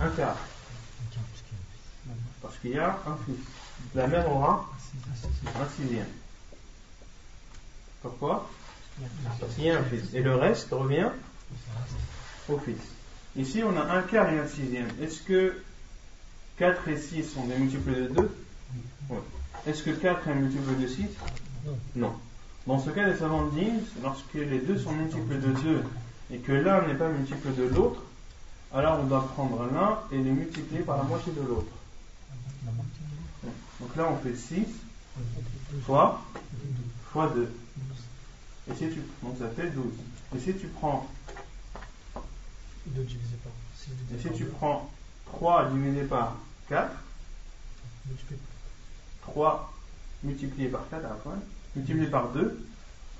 [0.00, 0.36] un quart.
[2.42, 3.36] Parce qu'il y a un fils.
[3.94, 4.68] La mère aura
[5.44, 6.08] un sixième.
[8.02, 8.50] Pourquoi
[9.38, 10.12] Parce qu'il y a un fils.
[10.12, 11.10] Et le reste revient
[12.48, 12.82] au fils.
[13.36, 14.88] Ici, on a un quart et un sixième.
[15.00, 15.62] Est-ce que
[16.58, 18.36] 4 et 6 sont des multiples de 2
[19.10, 19.18] oui.
[19.68, 21.06] Est-ce que 4 est un multiple de 6
[21.94, 22.12] Non.
[22.66, 25.84] Dans ce cas, les savants disent, lorsque les deux sont multiples de 2
[26.32, 28.02] et que l'un n'est pas multiple de l'autre,
[28.74, 31.70] alors on doit prendre l'un et le multiplier par la moitié de l'autre.
[33.80, 34.66] Donc là on fait 6
[35.84, 36.22] fois,
[37.12, 37.48] fois 2.
[38.68, 39.84] Et si tu, donc ça fait 12.
[40.34, 41.08] Et si tu prends
[42.86, 43.52] 2 divisé par
[44.12, 44.90] et si tu prends
[45.26, 46.34] 3 divisé par
[46.68, 46.90] 4,
[49.22, 49.72] 3
[50.24, 51.38] multiplié par 4 à la fin,
[51.76, 52.66] multiplié par 2,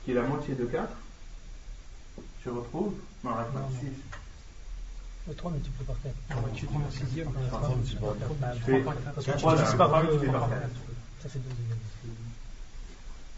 [0.04, 0.88] qui est la moitié de 4,
[2.42, 5.34] tu retrouves, non, la fin 6.
[5.36, 6.14] 3 multiplié par 4.
[6.30, 7.28] La moitié du sixième.
[8.54, 10.60] Tu fais 3 divisé par 4.
[11.22, 11.44] Ça fait 2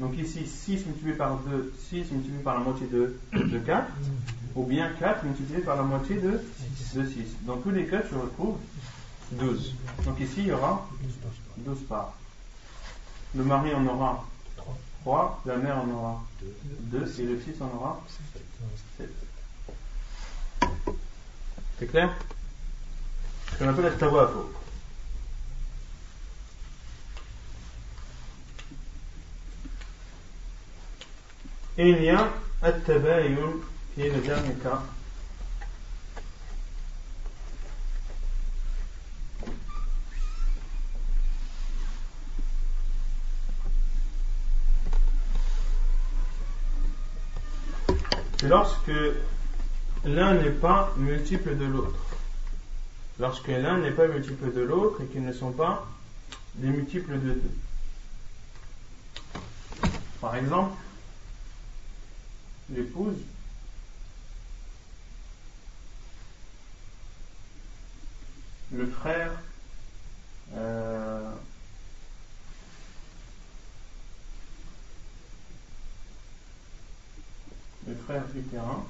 [0.00, 3.86] Donc ici, 6 multiplié par 2, 6 multiplié par la moitié de, de 4,
[4.54, 6.40] ou bien 4 multiplié par la moitié de,
[6.94, 7.14] de 6.
[7.42, 8.58] Dans tous les cas, tu retrouves
[9.32, 9.74] 12.
[10.04, 10.86] Donc ici, il y aura
[11.58, 12.12] 12 parts.
[13.34, 14.24] Le mari en aura
[15.02, 18.00] 3, la mère en aura 2, et le fils en aura
[18.98, 19.08] 7.
[21.78, 22.10] C'est clair?
[23.52, 24.52] Ce qu'on appelle la tawafo.
[31.78, 32.28] Et il y a
[32.60, 33.52] at-tabayun
[33.94, 34.82] qui est le dernier cas.
[48.42, 48.90] Lorsque
[50.04, 51.98] l'un n'est pas multiple de l'autre.
[53.18, 55.86] Lorsque l'un n'est pas multiple de l'autre et qu'ils ne sont pas
[56.54, 57.54] des multiples de deux.
[60.20, 60.76] Par exemple,
[62.70, 63.16] l'épouse
[68.72, 69.32] le frère
[70.54, 71.32] euh,
[77.88, 78.84] le frère terrain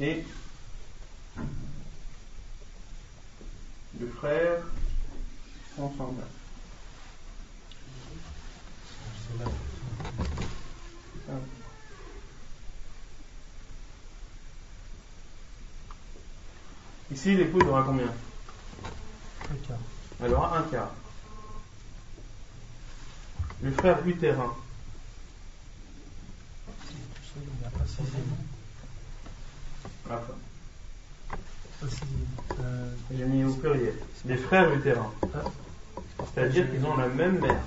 [0.00, 0.24] et
[3.98, 4.62] le frère
[5.76, 6.22] consanguin.
[17.10, 18.12] Ici, l'épouse aura combien?
[19.50, 19.78] Un quart.
[20.22, 20.92] Elle aura un quart.
[23.62, 24.54] Le frère utérin.
[26.88, 27.25] Il n'y a pas sixième.
[27.25, 27.25] Enfin, Pas sixième.
[27.25, 27.25] Euh,
[33.16, 33.94] j'ai mis au pluriel.
[34.24, 35.12] Les frères utérins.
[35.34, 35.42] ah,
[36.34, 37.60] C'est-à-dire qu'ils ont la même mère.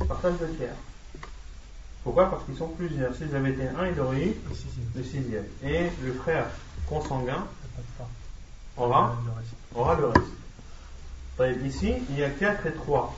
[0.00, 0.74] Ils partagent le tiers.
[2.02, 2.30] Pourquoi?
[2.30, 3.14] Parce qu'ils sont plusieurs.
[3.14, 4.34] S'ils avaient été un, il aurait eu
[4.94, 5.44] Le sixième.
[5.62, 6.46] Et le frère
[6.86, 7.46] consanguin
[7.78, 9.16] Il aura,
[9.74, 11.64] aura le reste.
[11.64, 13.14] Ici, il y a 4 et 3.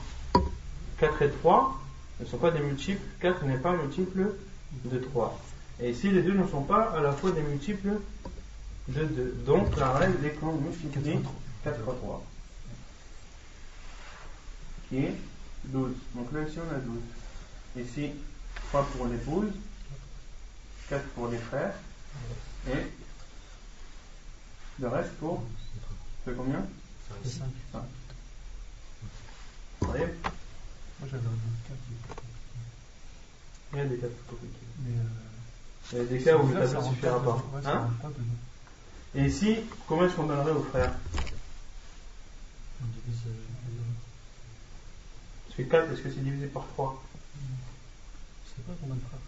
[0.99, 1.82] 4 et 3
[2.23, 3.05] ne sont pas des multiples.
[3.19, 4.35] 4 n'est pas un multiple
[4.85, 5.39] de 3.
[5.79, 7.99] Et ici, les deux ne sont pas à la fois des multiples
[8.87, 9.43] de 2.
[9.45, 11.19] Donc, la règle est qu'on multiplie
[11.63, 12.23] 4 fois 3.
[14.89, 15.15] Qui est
[15.65, 15.91] 12.
[16.15, 17.85] Donc là, ici, on a 12.
[17.87, 18.11] Ici,
[18.69, 19.51] 3 pour l'épouse,
[20.89, 21.73] 4 pour les frères,
[22.67, 22.91] et
[24.79, 25.43] le reste pour.
[26.25, 26.65] Fait combien?
[27.23, 27.45] C'est 5.
[29.81, 30.05] Vous voyez?
[30.05, 31.77] Moi j'avais un 4.
[33.73, 34.67] Il y a des cas plus compliqués.
[34.79, 34.97] Mais.
[34.97, 35.03] Euh,
[35.93, 37.39] Il y a des cas où le tableau ne suffira dedans.
[37.39, 37.57] pas.
[37.57, 38.09] Ouais, Hein pas.
[39.15, 39.57] Et ici,
[39.87, 40.93] comment est-ce qu'on donnerait aux frères
[42.81, 43.21] On divise.
[43.27, 43.31] euh,
[45.47, 47.03] Parce que 4, est-ce que c'est divisé par 3
[48.45, 49.19] Je sais pas combien de frères.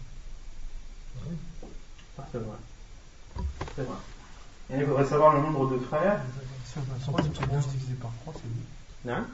[1.16, 1.36] Ah oui.
[2.18, 2.56] Ah, c'est vrai.
[3.76, 3.96] C'est vrai.
[4.70, 6.20] Et il faudrait savoir le nombre de frères.
[6.64, 8.48] Si on a 3, c'est 12 divisé par 3, c'est
[9.08, 9.12] 8.
[9.12, 9.26] Hein?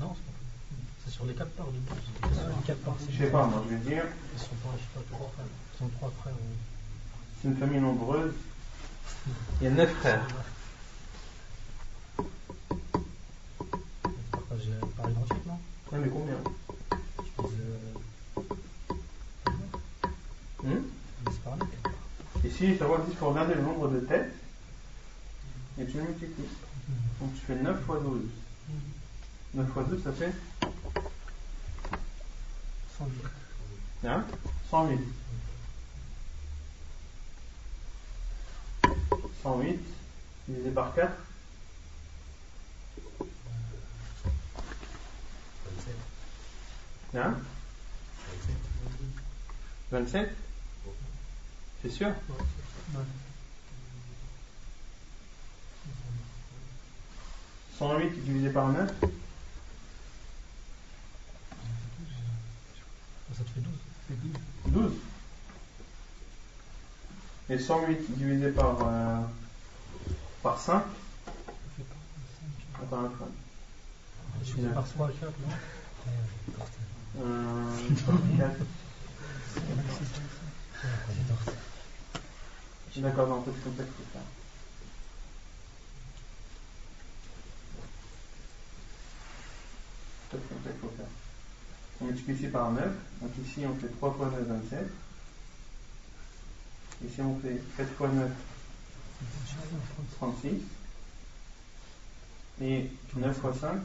[0.00, 0.35] Non, c'est pas
[1.08, 2.36] sur les 4 parts de 12.
[2.38, 4.04] Sur les 4 parts, c'est Je sais pas, moi je vais dire,
[4.34, 5.46] Ils sont pas, je sais pas, 3 frères.
[5.74, 6.34] Ils sont 3 frères.
[6.34, 6.56] oui.
[7.42, 8.32] c'est une famille nombreuse.
[9.60, 10.26] Il y a 9 frères.
[14.30, 15.58] Partagent euh, par identique, non?
[15.92, 16.36] Ouais, mais combien?
[16.92, 17.54] Je dis.
[17.60, 18.42] Euh,
[20.64, 20.82] Hum.
[22.44, 24.32] Ici, savoir il faut regarder le nombre de têtes
[25.78, 26.44] et tu le multiplies.
[27.20, 28.22] Donc tu fais 9 fois 12.
[29.54, 30.32] 9 fois 12, ça fait
[32.98, 33.22] 108.
[34.04, 34.24] hein?
[34.70, 35.00] 108.
[39.42, 39.80] 108
[40.48, 41.12] divisé par 4.
[47.14, 47.34] Hein?
[49.90, 50.30] 27
[51.82, 52.08] C'est sûr?
[52.08, 52.14] Ouais.
[57.78, 58.90] 108 divisé par 9
[63.36, 63.72] Ça te fait 12.
[64.68, 64.92] 12.
[67.50, 69.20] Et 108 divisé par, euh,
[70.42, 70.82] par 5.
[72.82, 73.24] Attends un peu.
[74.42, 75.48] Divisé par 3, 4, non?
[77.18, 77.76] Euh,
[78.38, 78.56] 4.
[82.96, 84.22] D'accord, non, peut-être comme ça qu'il faut faire.
[90.30, 91.06] Peut-être comme ça qu'il faut faire.
[92.00, 92.84] On multiplie ici par 9.
[93.22, 94.86] Donc ici, on fait 3 fois 9, 27.
[97.06, 98.30] Ici, on fait 4 fois 9,
[100.16, 100.50] 36.
[102.62, 103.80] Et 9 fois 5,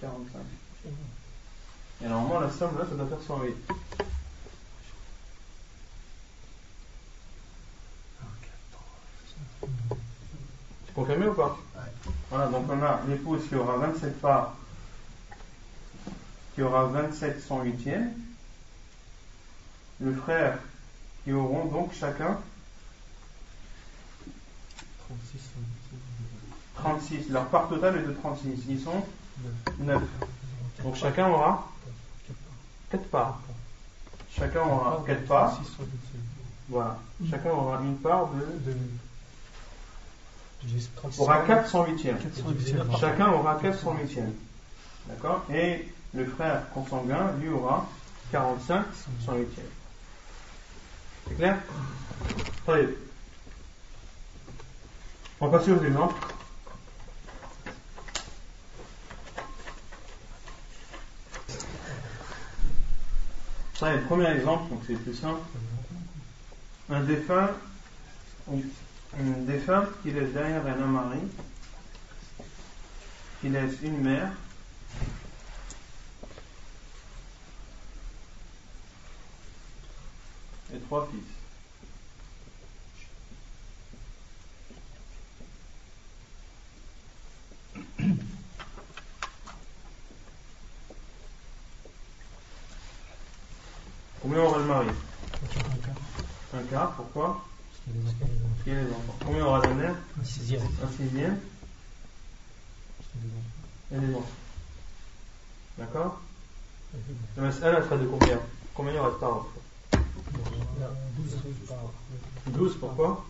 [0.00, 0.40] 45.
[2.02, 3.54] Et normalement, la somme là, ça doit faire 108.
[10.86, 11.58] Tu confirmes ou pas?
[12.30, 14.56] Voilà, donc on a l'épouse qui aura 27 parts,
[16.54, 18.08] qui aura 27 108e.
[20.00, 20.58] Le frère
[21.24, 22.38] qui auront donc chacun
[26.74, 27.28] 36.
[27.30, 28.64] Leur part totale est de 36.
[28.68, 29.04] Ils sont
[29.78, 30.02] 9.
[30.82, 31.68] Donc chacun aura
[32.90, 33.40] 4 parts.
[34.36, 35.60] Chacun aura 4 parts.
[36.68, 36.98] Voilà.
[37.30, 38.74] Chacun aura une part de.
[41.18, 42.98] aura 4 108e.
[42.98, 44.32] Chacun aura 4 108e.
[45.08, 45.44] D'accord?
[45.52, 47.88] Et le frère consanguin, lui, aura
[48.30, 48.84] 45
[49.26, 49.46] 108e.
[51.28, 51.58] C'est clair?
[52.66, 52.86] Bien.
[55.40, 56.26] On va passer aux exemples.
[63.74, 65.40] Ça, le premier exemple, donc c'est plus simple.
[66.88, 67.50] Un défunt,
[68.48, 71.18] une défunte qui laisse derrière un mari,
[73.40, 74.30] qui laisse une mère,
[80.74, 81.22] et trois fils.
[94.20, 94.88] Combien aura le mari?
[96.54, 97.44] Un quart, pourquoi?
[97.84, 98.14] Parce
[98.62, 99.16] qu'il y a les enfants.
[99.24, 99.94] Combien aura la mère?
[100.20, 100.62] Un sixième.
[100.82, 101.40] Un sixième.
[103.92, 104.26] Et les enfants.
[105.76, 106.20] D'accord?
[107.36, 108.38] La mas'ala sera de combien?
[108.74, 109.44] Combien il restera
[112.46, 113.24] 12, pourquoi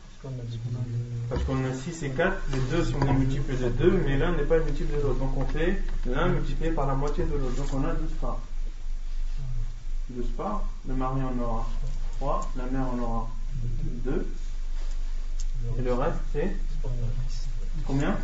[1.28, 4.32] Parce qu'on a 6 et 4, les deux sont des multiples de 2, mais l'un
[4.32, 5.18] n'est pas le multiple de l'autre.
[5.18, 7.56] Donc on fait l'un multiplié par la moitié de l'autre.
[7.56, 8.40] Donc on a 12 parts.
[10.10, 11.68] 12 parts, le mari en aura
[12.18, 13.28] 3, la mère en aura
[14.04, 14.26] 2,
[15.78, 16.56] et le reste c'est
[17.86, 18.16] combien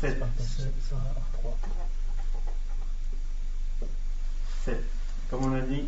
[0.00, 0.22] 7.
[4.64, 4.84] 7.
[5.30, 5.84] Comme on a dit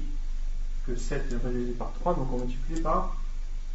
[0.90, 3.16] que 7 est divisé par 3, donc on multiplie par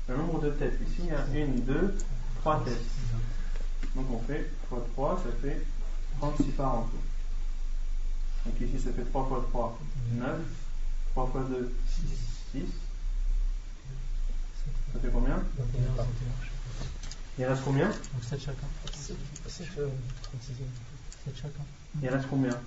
[0.08, 0.80] le nombre de têtes.
[0.88, 1.98] Ici il y a 1, 2,
[2.42, 2.86] 3 têtes.
[3.96, 5.66] Donc on fait x 3, ça fait
[6.20, 6.98] 36 parts en tout.
[8.46, 9.80] Donc ici ça fait 3 x 3,
[10.14, 10.40] 9.
[11.12, 11.74] 3 fois 2,
[12.52, 12.62] 6.
[14.94, 15.40] Ça fait combien?
[17.38, 17.88] Il reste combien?
[17.88, 18.68] Donc 7 chacun.
[18.94, 19.16] 7,
[19.48, 20.54] 36
[21.26, 21.64] 7 chacun.
[22.02, 22.60] Il reste combien?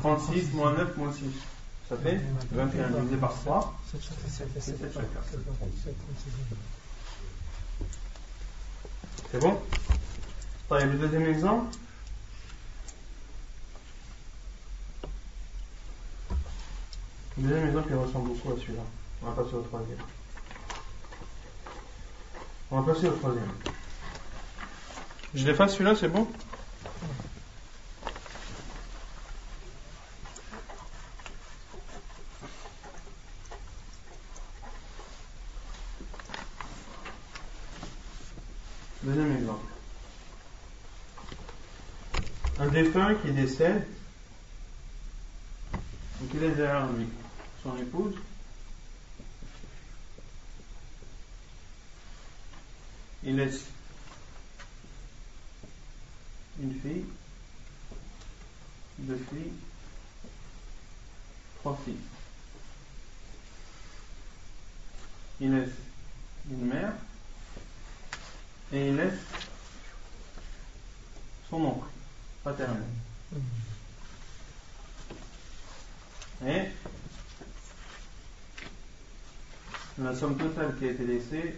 [0.00, 1.24] 36 moins 9 moins 6.
[1.92, 2.20] Ça fait
[2.52, 3.74] 21 divisé par 3.
[3.90, 5.04] 7 chacun.
[9.30, 9.60] C'est bon
[10.70, 11.76] Le deuxième exemple
[17.36, 18.82] Le deuxième exemple, il ressemble beaucoup à celui-là.
[19.22, 19.98] On va passer au troisième.
[22.70, 23.52] On va passer au troisième.
[25.34, 26.26] Je l'efface celui-là, c'est bon?
[39.02, 39.66] Deuxième exemple.
[42.60, 43.84] Un défunt qui décède,
[46.20, 47.08] donc il est derrière lui
[47.64, 48.14] son épouse.
[53.24, 53.64] Il laisse
[56.60, 57.04] une fille,
[58.98, 59.52] deux filles,
[61.58, 61.96] trois filles.
[65.40, 65.72] Il laisse
[66.48, 66.92] une mère
[68.72, 69.12] et il laisse
[71.50, 71.86] son oncle
[72.42, 72.82] paternel.
[76.46, 76.62] Et
[79.98, 81.54] la somme totale qui a été laissée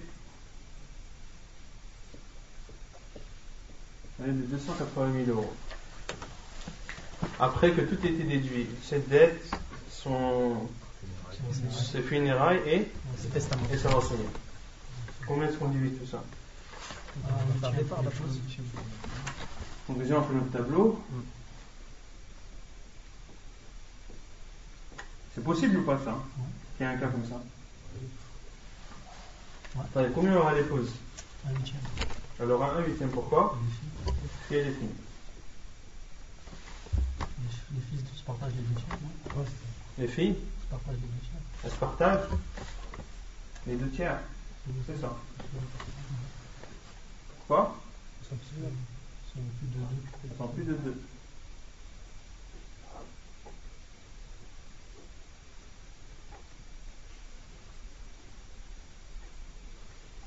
[4.22, 5.52] elle est de 280 000 euros.
[7.40, 9.42] Après que tout ait été déduit, cette dette,
[9.90, 10.68] son,
[11.70, 12.88] ses funérailles et,
[13.34, 13.56] et sa
[15.26, 17.03] Combien est-ce qu'on divise tout ça Par départ, la pause.
[19.88, 21.02] Donc déjà on fait notre tableau.
[25.34, 26.16] C'est possible ou pas ça
[26.76, 27.42] Qu'il y ait un cas comme ça?
[29.80, 30.92] Attendez, combien il y aura des pauses?
[31.46, 31.80] Un huitième.
[32.40, 33.58] Alors un huitième, pourquoi?
[34.50, 34.88] Et les filles.
[37.74, 38.98] Les fils se partagent les deux tiers,
[39.98, 41.40] Les filles, Se partagent les deux tiers.
[41.64, 42.28] elles se partagent?
[43.66, 44.18] Les deux tiers?
[44.86, 45.16] C'est ça.
[47.46, 47.76] Pourquoi
[48.22, 49.96] Ils sont plus ils sont plus de deux.
[50.30, 51.00] Elles sont plus de deux.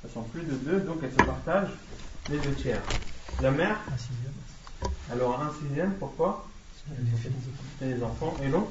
[0.03, 1.73] Elles sont plus de deux, donc elles se partagent
[2.29, 2.81] les deux tiers.
[3.41, 4.33] La mère, Un sixième.
[5.11, 6.45] elle aura un sixième, pourquoi?
[7.81, 8.69] Et les enfants, et donc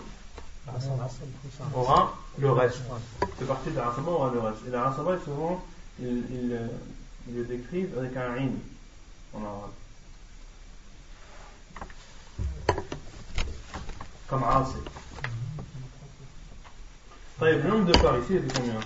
[1.74, 2.78] aura le reste.
[3.38, 4.58] C'est parti de la Rassamba aura le reste.
[4.66, 5.64] Et la Rassamba, souvent,
[6.00, 6.66] ils, ils, euh,
[7.28, 8.50] ils le décrivent avec un in
[9.34, 9.70] en arabe.
[14.28, 14.76] Comme Asi.
[17.40, 18.80] Le nombre de parts ici combien?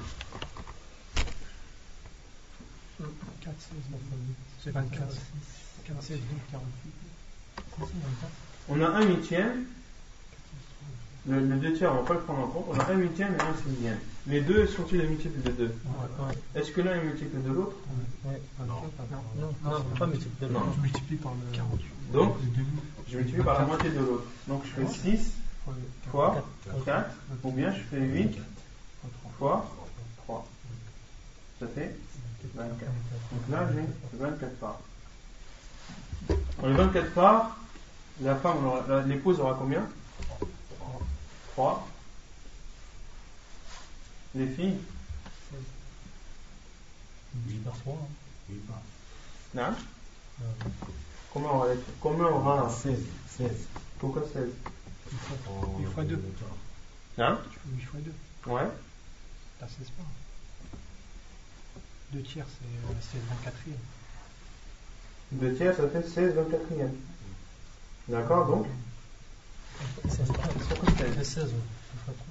[8.69, 9.65] On a un huitième,
[11.27, 13.35] le, le deux tiers, on va pas le prendre en compte, on a un huitième
[13.35, 13.99] et un sixième.
[14.27, 15.75] Les deux sont-ils les multiples de deux
[16.55, 17.77] Est-ce que l'un est multiple de l'autre
[18.67, 18.83] Non,
[19.39, 20.53] non, pas multiplié.
[20.53, 20.61] Non.
[20.75, 22.13] Tu multiplies par le 48.
[22.13, 22.37] Donc,
[23.09, 24.25] je multiplie par la moitié de l'autre.
[24.47, 25.33] Donc je fais 6
[26.11, 26.45] fois
[26.85, 27.11] 4,
[27.45, 28.39] ou bien je fais 8
[29.39, 29.69] fois
[30.25, 30.47] 3.
[31.61, 31.97] Ça fait
[32.55, 32.79] 24.
[32.79, 34.81] Donc là, j'ai 24 parts.
[36.61, 37.57] Dans les 24 parts,
[38.21, 38.59] la femme,
[39.07, 39.87] l'épouse aura combien
[41.53, 41.89] 3.
[44.35, 44.79] Les filles
[47.49, 48.09] 8 par 3.
[49.55, 49.75] Non
[51.33, 52.99] Combien aura les filles Combien aura 16.
[53.39, 53.51] 16.
[53.99, 54.49] Pourquoi 16
[55.79, 56.23] 8 fois 2.
[57.19, 57.39] Hein?
[57.51, 58.53] Tu fais 8 fois 2.
[58.53, 58.69] Ouais.
[59.59, 60.07] T'as 16 parts.
[62.13, 63.57] 2 tiers, c'est euh, c'est 24
[65.33, 66.91] 2 tiers, ça fait 16 24e.
[68.09, 68.67] D'accord, donc?
[70.09, 70.49] 16 parts.
[70.69, 72.27] Pourquoi 16 C'est 16, 8 fois 3.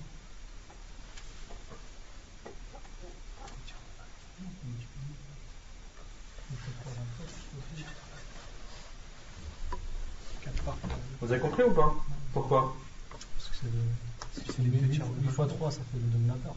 [11.21, 11.93] Vous avez compris ou pas?
[12.33, 12.75] Pourquoi?
[13.11, 16.55] Parce que c'est le- c'est les 8, 8 fois 3, ça fait le dominateur.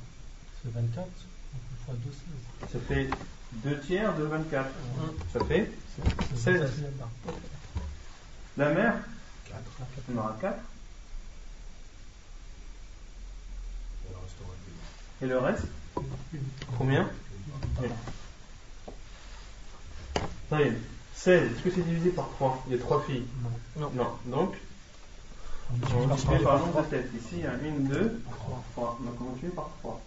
[0.63, 1.07] C'est 24.
[1.07, 2.71] Donc 8 fois 2, 16.
[2.73, 3.09] Ça fait
[3.53, 4.71] 2 tiers de 24.
[5.33, 6.61] Ça fait C'est 16.
[6.61, 6.71] 16.
[8.57, 8.95] La mère?
[9.49, 9.61] 4.
[10.15, 10.59] On aura 4.
[15.23, 15.65] Et le reste?
[16.79, 17.09] Combien?
[20.51, 20.75] Taïb.
[21.23, 21.53] 16.
[21.53, 23.25] Est-ce que c'est divisé par 3 Il y a 3 filles.
[23.77, 23.91] Non.
[23.95, 24.19] Non.
[24.27, 24.57] Donc,
[25.71, 27.11] On multiplie par nombre de têtes.
[27.17, 28.23] Ici, il y a 1, 2,
[28.73, 28.99] 3.
[29.05, 30.01] Donc, on multiplie par 3.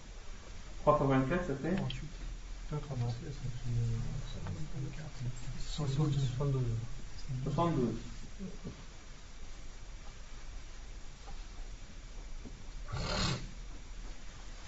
[0.82, 2.10] 3 fois 24, ça fait 48.
[5.76, 6.12] 72.
[6.38, 6.64] 72.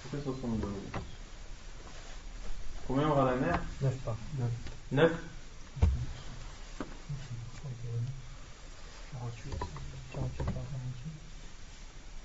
[0.02, 0.72] Ça fait 72.
[2.88, 3.62] Combien aura la mère?
[3.82, 4.16] 9 pas.
[4.94, 5.12] 9
[9.28, 9.60] 48.
[10.14, 10.64] 48 par 48.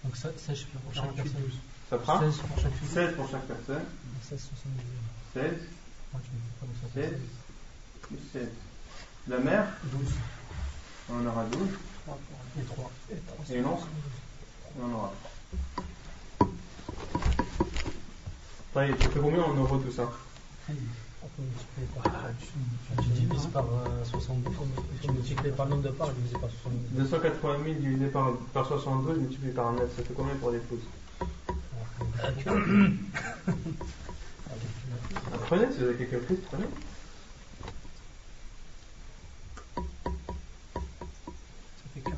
[0.05, 1.51] Donc ça, 16 pour chaque 48, personne.
[1.91, 2.89] Ça fera 16 pour chaque fille.
[2.89, 3.85] 16 pour chaque personne.
[4.29, 4.85] 16, 72.
[5.35, 5.53] 16
[6.15, 7.21] Ah, tu me dis pas, donc ça fait 16
[8.03, 8.49] plus 16.
[9.29, 10.01] La mère 12.
[11.11, 11.61] On en aura 12.
[12.05, 12.19] 3
[12.61, 12.91] et 3.
[13.11, 13.57] Et 3.
[13.57, 15.13] Et On en aura
[16.39, 16.49] 3.
[18.75, 20.11] Ça y est, ça fait combien en euros tout ça
[20.69, 20.73] On
[21.29, 22.31] peut multiplier par 3.
[23.03, 24.55] Tu divises par euh, 72.
[25.01, 27.09] Tu multiplies par le nombre de parts divisé par 72.
[27.11, 30.81] 280 000 divisé par, par 72 multiplié par 9, ça fait combien pour l'épouse
[35.47, 36.64] Prenez, si vous avez quelques prises, prenez.
[41.77, 42.16] Ça fait 4.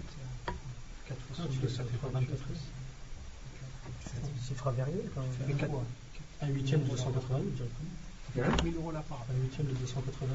[1.08, 2.38] 4 fois 72, ça fait pas 24.
[4.46, 5.30] Chiffre avérié quand même.
[5.38, 5.72] Ça fait 4.
[6.42, 7.90] Un huitième de 280 directement.
[8.36, 9.24] Hein 1000 euros la part.
[9.30, 10.32] Un huitième de 280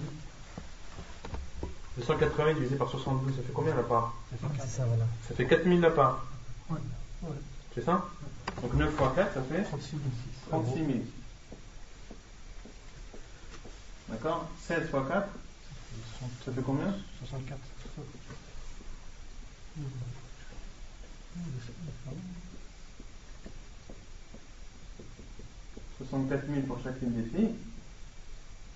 [1.97, 4.15] 280 divisé par 72, ça fait combien la part
[4.67, 5.05] ça, voilà.
[5.27, 6.25] Ça fait 4000 la part.
[6.69, 6.77] Ouais.
[7.23, 7.35] Ouais.
[7.75, 8.05] C'est ça?
[8.61, 10.01] Donc 9 fois 4, ça fait 36 000.
[10.49, 10.89] 36 000.
[14.07, 14.47] D'accord?
[14.65, 15.27] 16 fois 4,
[16.45, 16.95] ça fait combien?
[17.19, 17.59] 64.
[25.97, 27.55] Soixante-quatre mille pour chacune des filles.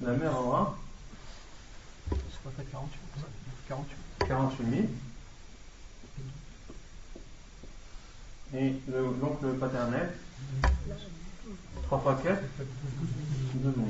[0.02, 0.78] La mère aura
[4.28, 4.88] 48 000.
[8.56, 8.76] Et
[9.22, 10.14] l'oncle paternel.
[11.84, 12.42] 3 fois 4
[13.56, 13.88] 2 000.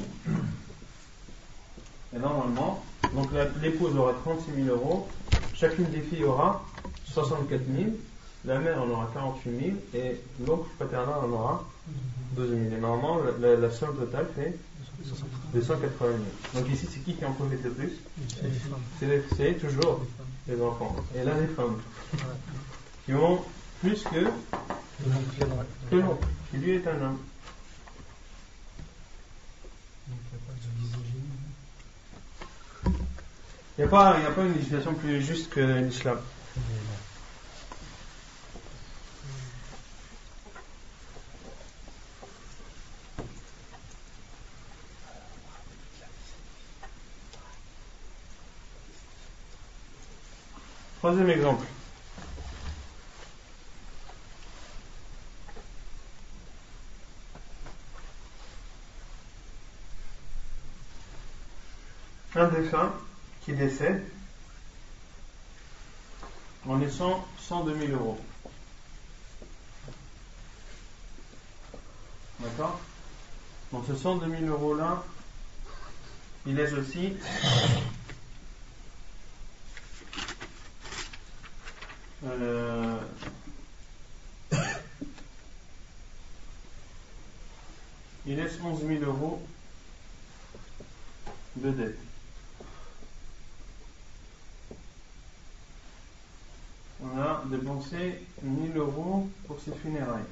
[2.16, 2.84] Et normalement,
[3.14, 3.30] donc
[3.62, 5.08] l'épouse aura 36 000 euros,
[5.54, 6.64] chacune des filles aura
[7.06, 7.90] 64 000,
[8.46, 11.64] la mère en aura 48 000 et l'oncle paternel en aura
[12.36, 12.62] 12 000.
[12.76, 14.58] Et normalement, la, somme totale fait
[15.54, 16.12] 280
[16.54, 16.64] 000.
[16.64, 17.94] Donc ici, c'est qui qui en profite le plus?
[19.38, 20.02] C'est toujours
[20.48, 20.96] les enfants.
[21.16, 21.80] Et là, les femmes
[23.06, 23.40] qui ont
[23.82, 24.26] plus que,
[25.90, 27.18] que l'oncle, qui lui est un homme.
[33.76, 36.20] Il n'y a, pas, a pas une législation plus juste que l'islam.
[51.04, 51.66] Troisième exemple.
[62.36, 62.94] Un défunt
[63.42, 64.02] qui décède
[66.66, 68.18] en laissant 102 000 euros.
[72.40, 72.80] D'accord?
[73.74, 75.04] Donc ce 102 000 euros là,
[76.46, 77.18] il laisse aussi
[82.26, 82.98] euh,
[88.26, 89.42] il laisse 11 000 euros
[91.58, 91.98] de dette.
[97.04, 100.24] On a dépensé 1000 euros pour ses funérailles.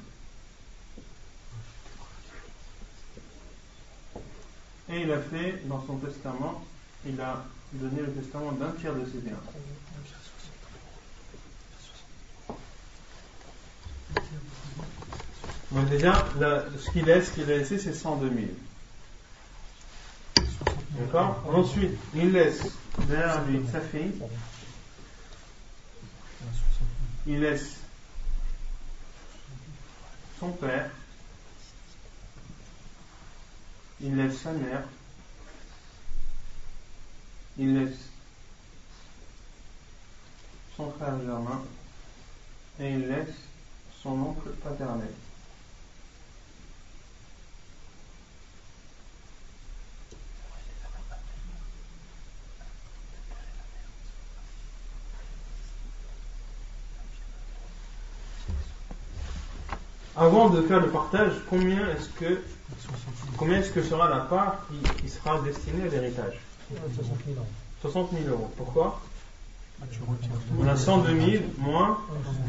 [4.88, 6.64] Et il a fait dans son testament,
[7.06, 9.38] il a donné le testament d'un tiers de ses biens.
[15.72, 18.40] Donc déjà, ce qu'il laisse, ce qu'il a laissé, c'est 102 000.
[20.90, 21.42] D'accord?
[21.48, 22.62] Ensuite, il laisse
[23.08, 24.12] derrière lui sa fille.
[27.26, 27.76] Il laisse
[30.38, 30.90] son père.
[34.00, 34.82] Il laisse sa mère.
[37.56, 37.98] Il laisse
[40.76, 41.62] son frère Germain.
[42.80, 43.34] Et il laisse
[44.02, 45.08] son oncle paternel.
[60.22, 62.42] avant de faire le partage, combien est-ce que
[63.36, 64.66] combien est-ce que sera la part
[65.00, 66.40] qui, sera destinée à l'héritage?
[67.80, 68.50] 60 000 euros.
[68.56, 69.00] Pourquoi?
[70.58, 71.98] On a 102 000 moins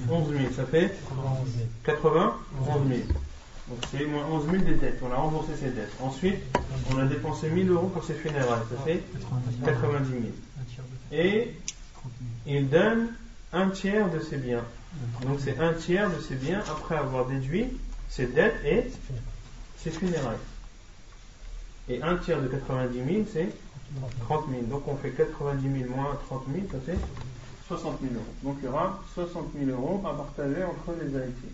[0.10, 0.96] 11 000, ça fait
[1.84, 3.00] 91 000.
[3.68, 5.00] Donc c'est moins 11 000 des dettes.
[5.02, 5.94] On a remboursé ses dettes.
[6.02, 6.40] Ensuite,
[6.92, 8.64] on a dépensé 1000 euros pour ses funérailles.
[8.70, 9.02] Ça fait
[9.66, 10.22] 90 000.
[11.12, 11.54] Et
[12.46, 13.08] il donne
[13.54, 14.64] un tiers de ses biens.
[15.22, 17.68] Donc c'est un tiers de ses biens après avoir déduit
[18.10, 18.92] ses dettes et
[19.78, 20.38] ses funérailles.
[21.90, 23.50] Et un tiers de 90 000, c'est
[24.22, 24.64] 30 000.
[24.64, 26.98] Donc on fait 90 000 moins 30 000, ça fait
[27.68, 28.26] 60 000 euros.
[28.44, 31.54] Donc il y aura 60 000 euros à partager entre les héritiers.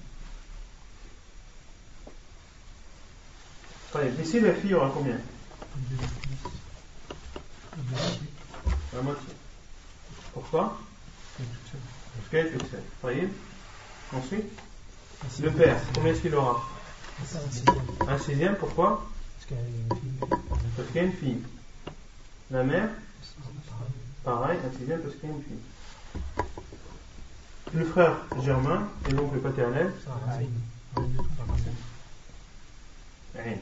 [4.21, 5.17] Ici, la fille aura combien?
[8.93, 9.33] La moitié.
[10.33, 10.77] Pourquoi?
[11.37, 12.83] Parce qu'elle est toute seule.
[14.13, 14.45] Ensuite,
[15.41, 16.63] le père, combien est-ce qu'il aura?
[18.07, 19.05] Un sixième, pourquoi?
[19.39, 21.41] Parce qu'il y a une fille.
[22.51, 22.89] La mère
[24.23, 26.43] Pareil, un sixième parce qu'il y a une fille.
[27.73, 29.91] Le frère Germain et l'oncle paternel
[33.35, 33.57] Rien.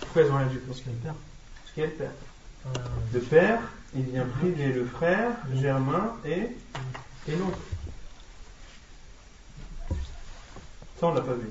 [0.00, 1.14] Pourquoi ils ont rien du tout Parce qu'il y a le père.
[1.62, 2.12] Parce qu'il y a le père.
[3.12, 3.60] Le père,
[3.94, 6.48] il vient priver le frère, Germain et,
[7.28, 7.58] et l'autre.
[10.98, 11.48] Ça, on l'a pas vu.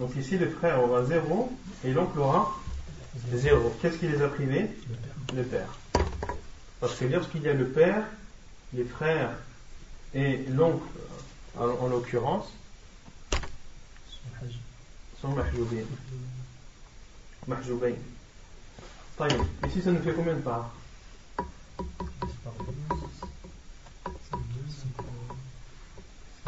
[0.00, 1.52] Donc ici, le frère aura 0
[1.84, 2.58] et l'oncle aura
[3.30, 3.76] 0.
[3.80, 4.66] Qu'est-ce qui les a privés?
[5.36, 5.68] Le père.
[6.80, 8.04] Parce que lorsqu'il y a le père,
[8.72, 9.30] les frères
[10.14, 10.88] et l'oncle,
[11.58, 12.46] en, l'occurrence,
[15.20, 15.84] sont mahjoubés.
[17.46, 17.92] Mahjoubain.
[19.66, 20.74] Ici, ça nous fait combien de parts?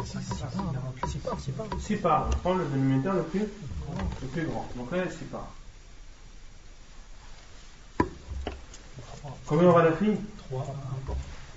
[0.05, 1.67] 6 parts, 6 parts.
[1.79, 2.29] 6 parts.
[2.31, 3.47] On prend le dénominateur le plus,
[4.21, 4.67] le plus grand.
[4.75, 5.51] Donc là, il y a 6 parts.
[9.45, 10.17] Combien aura la fille?
[10.49, 10.75] 3,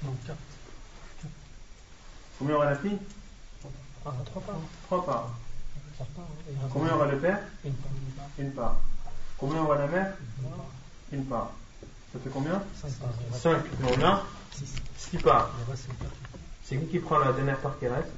[0.05, 0.39] non, 4.
[2.39, 2.99] Combien aura la fille?
[4.05, 4.57] Ah, 3 parts.
[4.87, 5.31] 3 parts.
[5.95, 6.25] 3 parts.
[6.49, 7.41] Et il reste Combien aura le père?
[7.65, 7.91] Une part.
[8.39, 8.77] Une part.
[9.39, 10.15] Combien aura la mère?
[11.13, 11.53] Une part.
[12.13, 12.63] Ça fait combien?
[12.81, 13.11] 5 parts.
[13.21, 13.65] Il reste 5.
[13.83, 14.75] On a 6.
[14.99, 15.51] 6 parts.
[15.59, 16.11] Il reste 4.
[16.65, 18.13] C'est qui qui prend la dernière part qui reste?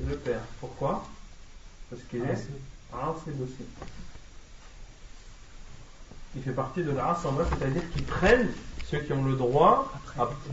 [0.00, 0.42] Le père.
[0.60, 1.06] Pourquoi?
[1.90, 3.64] Parce qu'il est asib aussi.
[6.34, 8.50] Il fait partie de l'asaba, c'est-à-dire qu'ils prennent
[8.90, 9.92] ceux qui ont le droit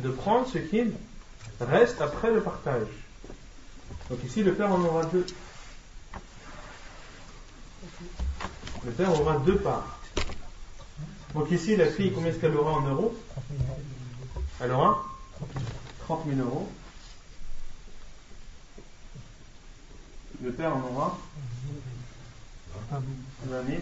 [0.03, 0.83] de prendre ce qui
[1.61, 2.87] reste après le partage.
[4.09, 5.25] Donc ici, le père en aura deux.
[8.85, 9.99] Le père aura deux parts.
[11.33, 13.15] Donc ici, la fille, combien est-ce qu'elle aura en euros?
[13.31, 13.79] 30 000 euros.
[14.61, 15.03] Elle aura
[16.05, 16.69] 30 000 euros.
[20.41, 21.17] Le père en aura
[23.45, 23.81] 20 000.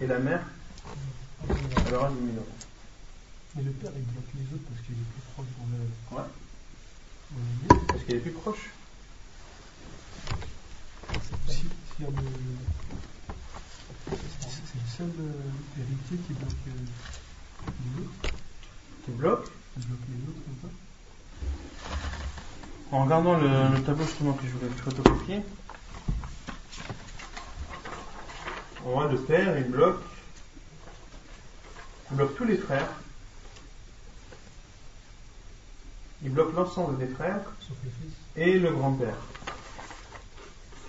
[0.00, 0.44] Et la mère,
[1.86, 2.46] elle aura 10 000 euros.
[3.56, 5.78] Mais le père, il bloque les autres parce qu'il est plus proche dans le.
[6.16, 6.28] Ouais.
[7.88, 8.70] Parce qu'elle est plus proche.
[11.48, 12.06] Si, si le.
[14.10, 16.72] C'est le seul euh, héritier qui bloque euh,
[17.84, 18.34] les autres.
[19.04, 19.48] Qui bloque.
[19.76, 20.83] Il bloque les autres comme ça.
[22.92, 25.40] En regardant le, le tableau justement que je voulais photocopier,
[28.84, 30.00] on voit le père, il bloque,
[32.10, 32.88] il bloque tous les frères.
[36.22, 37.40] Il bloque l'ensemble des frères
[38.36, 39.16] et le grand-père.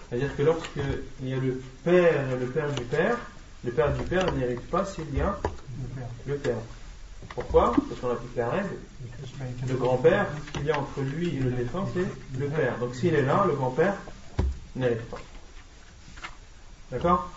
[0.09, 3.17] C'est-à-dire que lorsqu'il y a le père et le père du père,
[3.63, 6.07] le père du père n'hérite pas s'il y a Le père.
[6.27, 6.57] le père.
[7.35, 8.69] Pourquoi Parce qu'on applique la règle.
[9.67, 12.07] Le grand-père, ce qu'il y a entre lui et le défunt, c'est
[12.39, 12.77] le père.
[12.79, 13.95] Donc s'il est là, le grand-père
[14.75, 15.19] n'hérite pas.
[16.91, 17.29] D'accord.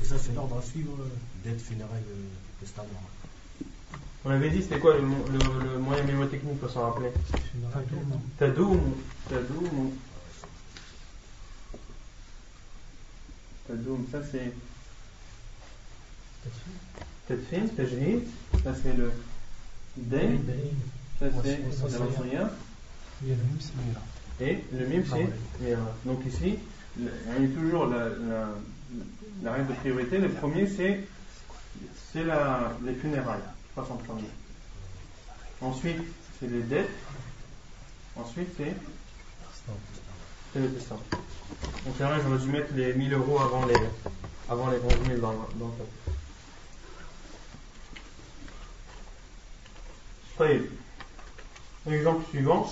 [0.00, 1.08] Et ça, c'est l'ordre à suivre euh,
[1.44, 2.24] d'aide funéraire euh,
[2.60, 2.88] testament.
[4.24, 7.10] On avait dit c'était quoi le, mo- le- le moyen mnémotechnique pour s'en rappeler
[8.38, 8.80] Tadoum.
[9.28, 9.90] Tadoum.
[13.68, 14.52] Tadoum, ça c'est
[21.20, 21.92] Le même, c'est
[22.34, 24.00] là.
[24.40, 25.28] Et le mime c'est.
[26.04, 26.58] Donc ici,
[26.98, 28.48] il y a toujours la, la,
[29.42, 30.18] la règle de priorité.
[30.18, 31.00] Le premier c'est
[32.12, 34.28] c'est la, les funérailles qui passent en premier.
[35.60, 36.02] Ensuite,
[36.38, 36.90] c'est les dettes.
[38.16, 38.74] Ensuite, c'est
[40.52, 41.00] c'est le testament.
[41.84, 43.74] Donc vrai, j'aurais dû mettre les 1000 euros avant les,
[44.48, 46.03] avant les 11 000 dans, dans le
[51.86, 52.66] Exemple suivant.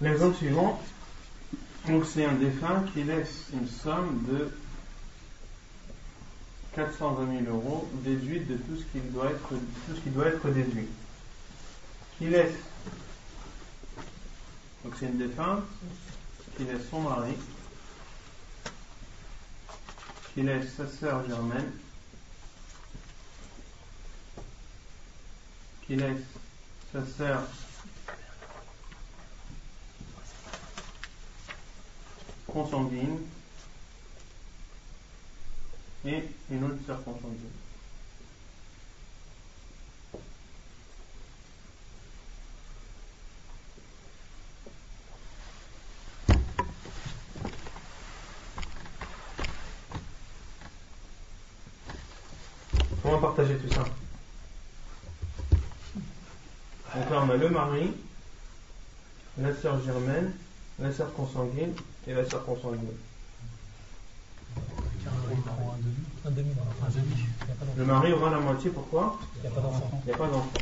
[0.00, 0.80] L'exemple suivant,
[1.86, 4.50] donc c'est un défunt qui laisse une somme de
[6.74, 10.48] 420 000 euros déduite de tout ce qui doit être, tout ce qui doit être
[10.48, 10.88] déduit.
[12.16, 12.54] Qui laisse,
[14.84, 15.64] donc c'est une défunte
[16.56, 17.34] qui laisse son mari,
[20.32, 21.72] qui laisse sa sœur Germaine,
[25.86, 26.22] qui laisse
[26.92, 27.42] sa sœur
[32.50, 33.18] consanguine
[36.04, 37.36] et une autre sœur consanguine.
[53.02, 53.84] Comment partager tout ça?
[56.94, 57.92] Donc là on a le mari,
[59.38, 60.32] la sœur germaine,
[60.78, 61.74] la sœur consanguine
[62.06, 62.56] et la prend
[65.74, 66.00] un demi.
[66.30, 66.50] Demi,
[67.76, 69.18] Le mari aura la moitié, pourquoi?
[69.36, 69.90] Il n'y a pas d'enfant.
[70.04, 70.52] Il n'y a pas d'enfant.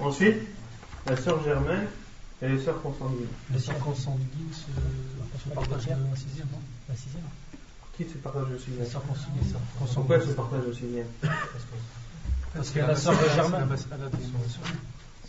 [0.00, 0.36] Ensuite,
[1.06, 1.86] la sœur germaine,
[2.42, 3.28] et les sœurs consanguines.
[3.52, 6.58] Les sœurs consanguines se, se partagent un sixième, non?
[6.90, 7.22] Un sixième
[7.96, 9.54] Qui se partage le Les sixième sœurs consanguines.
[9.94, 11.06] Pourquoi elles se partagent le sixième?
[12.54, 13.68] Parce a la sœur germaine.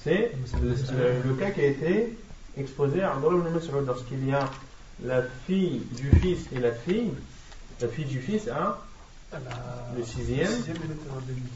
[0.04, 0.32] C'est
[0.62, 2.18] le, le cas qui a été
[2.58, 4.50] exposé à Abdullah ibn Mas'ud lorsqu'il y a
[5.04, 7.12] la fille du fils et la fille.
[7.82, 8.80] La fille du fils a
[9.98, 10.52] le sixième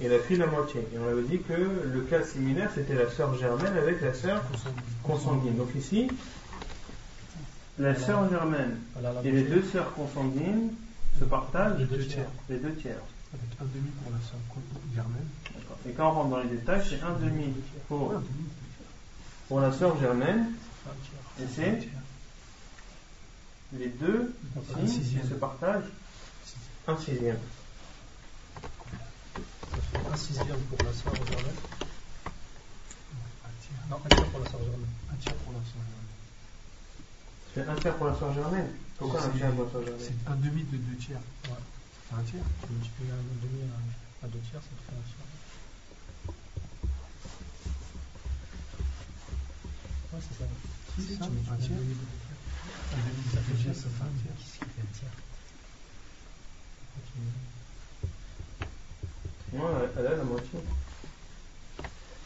[0.02, 0.82] et la fille la moitié.
[0.94, 4.44] Et on avait dit que le cas similaire c'était la sœur germaine avec la sœur
[5.04, 5.56] consanguine.
[5.56, 6.10] Donc ici,
[7.78, 8.80] la sœur germaine
[9.24, 10.72] et les deux sœurs consanguines
[11.20, 12.26] se partagent Les deux tiers.
[12.50, 13.02] les deux tiers.
[13.34, 14.40] Avec un demi pour la sœur
[14.96, 15.28] germaine.
[15.88, 17.54] Et quand on rentre dans les détails, c'est un demi
[17.88, 18.14] pour,
[19.48, 20.48] pour la sœur germaine
[21.40, 21.88] et c'est
[23.74, 24.34] les deux
[24.84, 25.92] ici se partagent
[26.88, 27.40] un sixième.
[29.36, 31.56] Ça fait un sixième pour la sœur germaine.
[33.90, 34.90] Non, un tiers pour la sœur germaine.
[35.12, 36.08] Un tiers pour la sœur germaine.
[37.54, 38.72] C'est un tiers pour la germaine.
[38.98, 41.20] Pourquoi un tiers pour la sœur germaine C'est un demi de deux tiers.
[41.46, 41.56] Ouais.
[42.10, 42.44] C'est un tiers.
[42.66, 45.28] Tu multiplies un demi à, à deux tiers, ça te fait un tiers.
[50.14, 50.46] Ouais, c'est ça.
[50.96, 51.78] Si, C'est ça, ça, un tiers.
[52.98, 53.04] De
[59.58, 60.60] de elle a la moitié.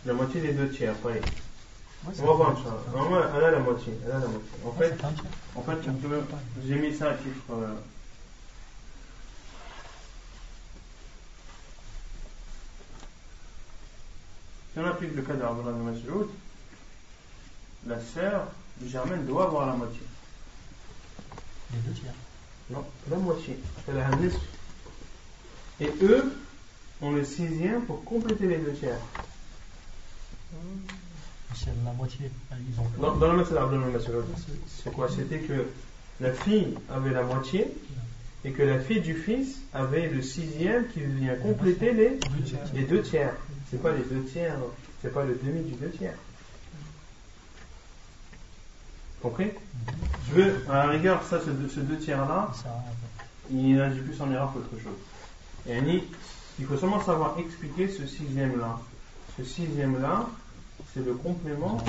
[0.06, 1.22] La moitié des deux tiers, pareil.
[2.06, 2.54] Ouais, On va voir.
[2.94, 3.94] Non, elle a la moitié.
[4.06, 4.50] Elle a la moitié.
[4.66, 5.06] En Ouais, fait,
[5.56, 6.24] en fait, peut-
[6.66, 7.42] j'ai mis ça à titre.
[7.52, 7.76] euh,
[14.74, 16.28] Si on applique le cas d'Abdullah ibn Mas'ud,
[17.86, 18.48] la sœur
[18.86, 20.02] germaine doit avoir la moitié.
[21.74, 22.14] Les deux tiers.
[22.70, 23.58] Non, la moitié.
[23.88, 24.38] Elle a un nisf.
[25.80, 26.34] Et eux
[27.02, 28.98] ont le sixième pour compléter les deux tiers.
[31.56, 32.30] C'est la moitié.
[32.52, 32.88] Ah, Ils ont
[33.20, 34.14] le masal d'Abdullah ibn Mas'ud,
[34.68, 35.10] c'est quoi?
[35.10, 35.66] C'était que
[36.20, 37.68] la fille avait la moitié
[38.46, 42.60] et que la fille du fils avait le sixième qui vient compléter les, Deux tiers.
[42.74, 43.34] les deux tiers.
[43.70, 44.56] C'est pas les deux tiers,
[45.02, 46.16] c'est pas le demi du deux tiers.
[49.22, 49.52] Compris
[50.30, 52.50] Je veux, à la rigueur, ça, ce, deux- ce deux tiers-là,
[53.52, 54.98] il induit plus en erreur qu'autre chose.
[55.68, 56.04] Et Annie,
[56.60, 58.80] il faut seulement savoir expliquer ce sixième-là.
[59.38, 60.28] Ce sixième-là,
[60.94, 61.80] c'est le complément,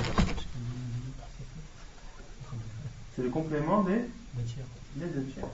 [3.15, 3.95] c'est le complément des,
[4.35, 4.65] Deux tiers.
[4.95, 5.45] des deux tiers.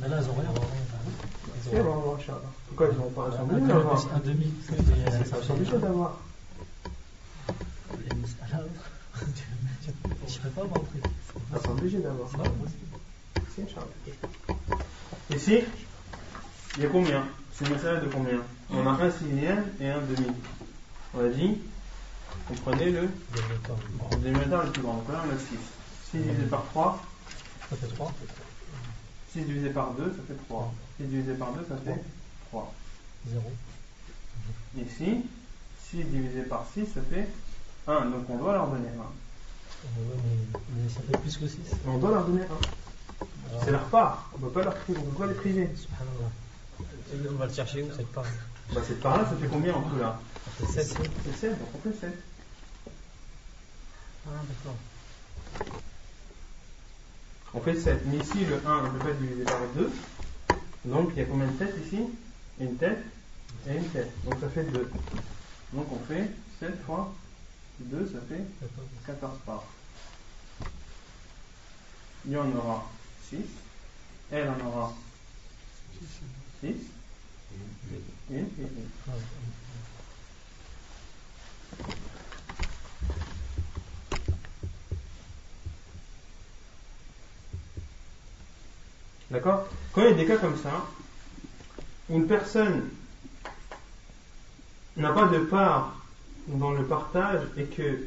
[0.00, 0.50] Mais là, ils ont rien.
[1.64, 2.34] Ils ont rien.
[2.68, 4.14] Pourquoi ils n'ont pas sont Un demi, d'avoir.
[4.14, 4.52] un demi.
[4.70, 6.18] Ils sont obligés d'avoir.
[10.28, 10.62] Je peux pas.
[11.54, 12.30] Ils sont obligés d'avoir.
[12.36, 12.44] Non,
[13.54, 14.56] Si, Inch'Allah.
[15.34, 15.60] Ici,
[16.76, 17.24] il y a combien?
[17.52, 18.38] C'est une masala de combien?
[18.70, 20.28] On a un sixième et un demi.
[21.14, 21.58] On a dit,
[22.48, 23.08] vous prenez le
[24.22, 24.94] demi-terme le plus grand.
[24.96, 25.56] Donc là, on a 6.
[26.10, 27.02] 6 divisé par 3,
[27.70, 28.12] Ça fait 3.
[29.32, 30.74] 6 divisé par 2, ça fait 3.
[30.98, 32.00] 6 divisé par 2, ça fait
[32.50, 32.74] 3.
[33.28, 33.42] 0.
[34.78, 35.24] Ici,
[35.90, 37.28] 6 divisé par 6, ça fait
[37.86, 38.06] 1.
[38.06, 38.92] Donc on doit leur donner 1.
[39.84, 41.58] Mais, ça fait plus que 6.
[41.86, 42.46] On doit leur donner 1.
[43.64, 44.30] C'est leur part.
[44.34, 45.00] On ne peut pas leur priver.
[45.06, 45.70] On pas les priver.
[47.30, 48.24] On va le chercher où cette part
[48.72, 50.20] Bah, cette part-là, ça fait combien en tout là
[50.58, 50.98] fait 7.
[51.24, 52.12] C'est 7, donc on fait 7.
[54.26, 54.76] Ah, d'accord.
[57.54, 58.02] On fait 7.
[58.06, 59.90] Mais ici, le 1 ne peut pas divisé par 2.
[60.84, 62.00] Donc il y a combien de têtes ici?
[62.60, 63.04] Une tête
[63.68, 64.10] et une tête.
[64.24, 64.90] Donc ça fait 2.
[65.72, 67.12] Donc on fait 7 fois
[67.80, 68.44] 2, ça fait
[69.06, 69.64] 14 parts.
[72.26, 72.90] Il y en aura
[73.28, 73.38] 6.
[74.30, 74.92] Elle en aura
[76.60, 76.70] 6.
[78.30, 78.88] Une et une.
[89.30, 89.68] D'accord?
[89.92, 90.86] Quand il y a des cas comme ça,
[92.08, 92.90] où une personne
[94.96, 95.97] n'a pas de part
[96.48, 98.06] dans le partage et que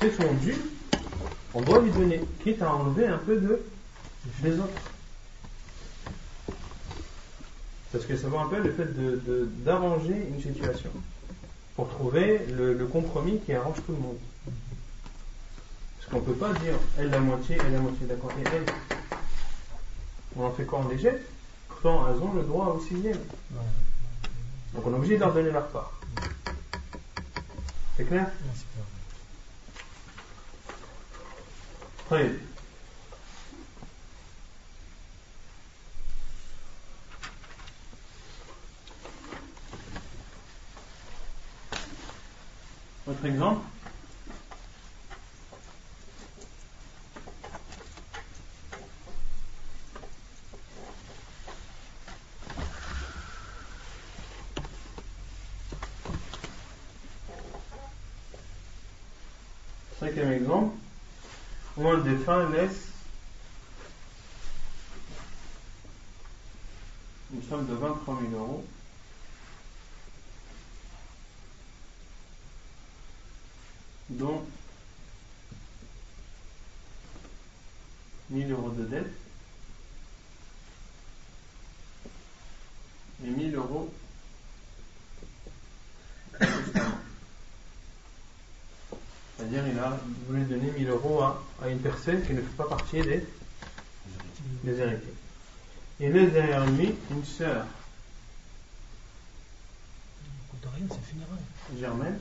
[0.00, 0.54] c'est son dû,
[1.54, 3.62] on doit lui donner, quitte à enlever un peu de,
[4.42, 4.68] des autres.
[7.92, 10.90] Parce que ça vaut un peu le fait de- de- d'arranger une situation
[11.76, 14.18] pour trouver le, le compromis qui arrange tout le monde.
[15.98, 18.62] Parce qu'on ne peut pas dire elle la moitié, elle la moitié, d'accord, et elle.
[20.38, 21.22] On en fait quoi On les jette?
[21.68, 23.18] Pourtant, elles ont le droit au sixième.
[24.74, 25.92] Donc on est obligé de leur donner leur part.
[27.96, 28.30] C'est clair?
[32.10, 32.30] Bien.
[43.06, 43.60] Autre exemple
[59.98, 60.76] Cinquième exemple,
[62.26, 62.88] défunt laisse
[67.32, 68.64] une somme de 23 000 euros.
[74.08, 74.44] Dont
[78.30, 79.12] 1000 euros de dette
[83.24, 83.92] et 1000 euros
[86.32, 86.98] de testament.
[89.36, 92.68] C'est-à-dire il a voulu donner 1000 euros à, à une personne qui ne fait pas
[92.68, 93.24] partie des,
[94.64, 95.14] des héritiers.
[96.00, 97.64] Laisse derrière lui une sœur
[100.76, 102.18] rien, c'est germaine.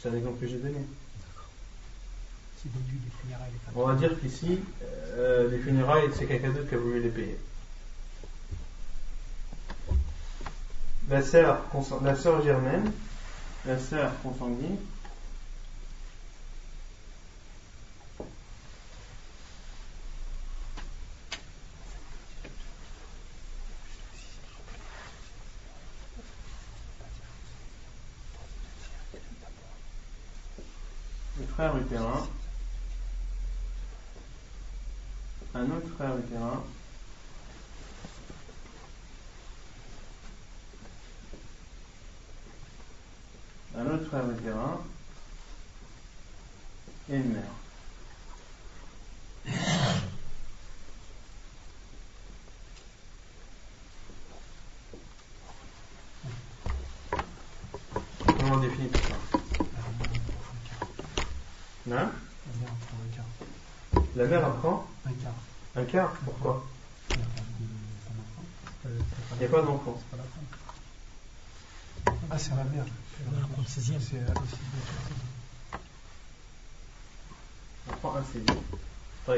[0.00, 0.78] C'est un exemple que j'ai donné.
[3.74, 7.38] On va dire qu'ici, euh, les funérailles, c'est quelqu'un d'autre qui a voulu les payer.
[11.08, 11.64] La sœur,
[12.02, 12.92] la sœur germaine,
[13.64, 14.76] la sœur consanguine,
[31.38, 32.26] le frère utérin,
[35.54, 36.64] un autre frère utérin,
[43.76, 44.80] un autre frère utérin
[47.10, 47.42] et une mère.
[58.26, 59.18] Comment on définit tout ça
[61.90, 62.10] Hein
[62.50, 65.32] La mère prend un mère apprend Un quart.
[65.76, 66.12] un quart.
[66.24, 66.64] Pourquoi?
[67.14, 67.18] Il
[69.40, 69.98] n'y a pas d'enfant.
[70.00, 70.46] C'est pas la femme.
[72.30, 72.84] Ah, c'est la mère.
[73.66, 74.00] Sixième.
[74.00, 74.20] C'est.
[77.90, 78.58] On prend un sixième.
[79.28, 79.36] Oui.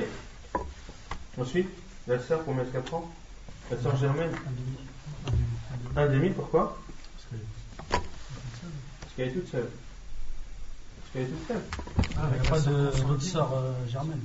[1.38, 1.68] Ensuite,
[2.06, 3.10] la sœur, combien est-ce qu'elle prend?
[3.70, 4.76] La sœur germaine Un demi.
[5.96, 6.30] Un demi.
[6.30, 6.76] Pourquoi?
[7.16, 7.36] Parce que.
[9.00, 9.70] Parce qu'elle est toute seule.
[11.00, 11.62] Parce qu'elle est toute seule.
[12.18, 14.20] Ah, il n'y a pas de- d'autre sœur euh, germaine.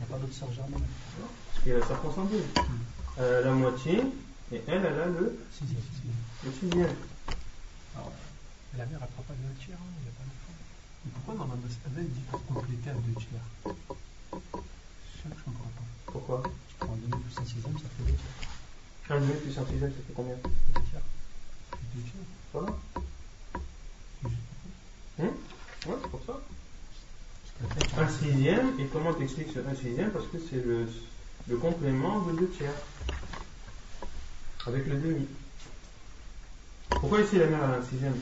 [0.00, 0.80] Il n'y a pas d'autre sœur germaine.
[0.80, 2.42] Parce qu'il y a la sœur consanguine.
[3.18, 4.00] Elle a la moitié,
[4.52, 5.82] et elle, elle a le, Sixième.
[5.92, 6.16] sixième.
[6.44, 6.96] le sixième.
[7.94, 8.12] Alors,
[8.78, 9.76] la mère, elle prend pas de tiers.
[9.76, 10.56] hein, Il n'y a pas d'enfant.
[11.04, 13.46] Mais pourquoi dans la mas'ala, il dit pour compléter à deux tiers?
[13.62, 15.86] C'est ça que je comprends pas.
[16.06, 16.42] Pourquoi?
[16.68, 19.16] Tu prends un demi plus un sixième, ça fait deux tiers.
[19.16, 20.36] Un demi plus un sixième, ça fait combien?
[29.10, 30.86] Comment t'expliques ce un sixième Parce que c'est le,
[31.48, 32.72] le complément de deux tiers.
[34.66, 35.26] Avec le demi.
[36.90, 38.14] Pourquoi ici la mère a un sixième?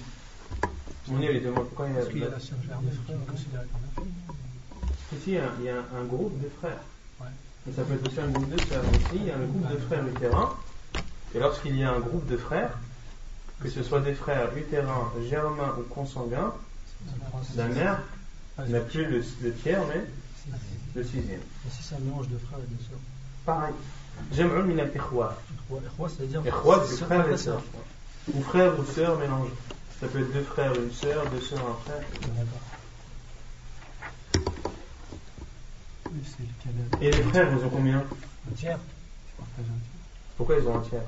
[1.09, 3.65] Mounir il demande pourquoi il y a, Parce qu'il y a la est considérée
[3.97, 5.19] comme fille.
[5.19, 6.81] Ici il y a, un groupe de frères.
[7.69, 8.85] Et ça peut être aussi un groupe de sœurs.
[8.85, 10.55] Ici il y a un groupe de frères utérins.
[11.35, 12.79] Et lorsqu'il y a un groupe de frères,
[13.61, 16.55] que ce soit des frères utérins, germains ou consanguins,
[17.57, 18.01] la mère
[18.67, 20.05] n'a plus le, le tiers mais
[20.95, 21.41] le sixième.
[21.41, 22.99] Et si c'est un mélange de frères et de sœurs
[23.45, 23.75] Pareil.
[24.33, 25.37] Jam'un min al-ikhwa.
[25.71, 26.43] Ikhwa, c'est-à-dire.
[26.47, 27.63] Ikhwa, c'est sœur, frère pas et sœur.
[28.35, 29.53] Ou frère ou sœur mélangés.
[30.01, 32.03] Ça peut être deux frères, une sœur, deux sœurs, un frère.
[32.21, 32.61] D'accord.
[37.01, 37.99] Et les frères, ils ont combien?
[37.99, 38.79] Un tiers.
[40.37, 41.03] Pourquoi ils ont un tiers?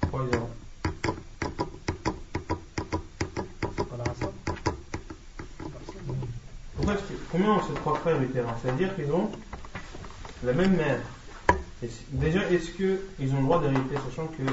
[0.00, 0.50] Pourquoi ils ont
[6.86, 9.28] Pourquoi est-ce que- Comment ont ces trois frères utérins C'est-à-dire qu'ils ont
[10.44, 11.00] la même mère.
[11.82, 14.44] Et déjà, est-ce qu'ils ont le droit d'hériter, sachant que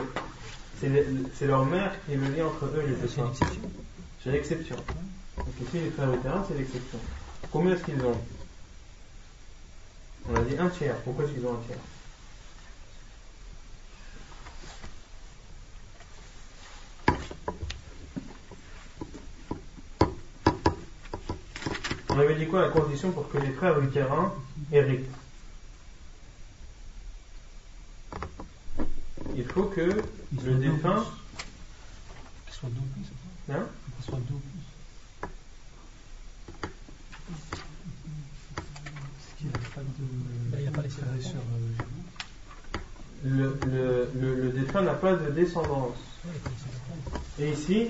[0.79, 1.05] c'est le-
[1.35, 3.61] c'est leur mère qui est le lien entre eux et les C'est l'exception.
[4.23, 4.75] C'est l'exception.
[5.37, 6.97] Donc ici, les frères utérins, c'est l'exception.
[7.51, 8.17] Combien est-ce qu'ils ont?
[10.31, 10.95] On a dit un tiers.
[11.03, 11.77] Pourquoi est-ce qu'ils ont un tiers?
[22.33, 24.33] Avait dit quoi la condition pour que les frères utérins
[24.71, 25.09] héritent?
[29.35, 30.01] Il faut que
[30.33, 30.95] Ils le défunt.
[30.95, 31.03] deux
[32.45, 33.65] Qu'il soit plus, c'est ça Hein?
[33.95, 34.35] Qu'il soit plus.
[39.19, 40.05] Est-ce qu'il n'y a pas de.
[40.53, 41.83] Il n'y a pas les frères et sœurs euh,
[43.25, 45.97] le, le, le, le défunt n'a pas de descendance.
[47.39, 47.89] Et ici,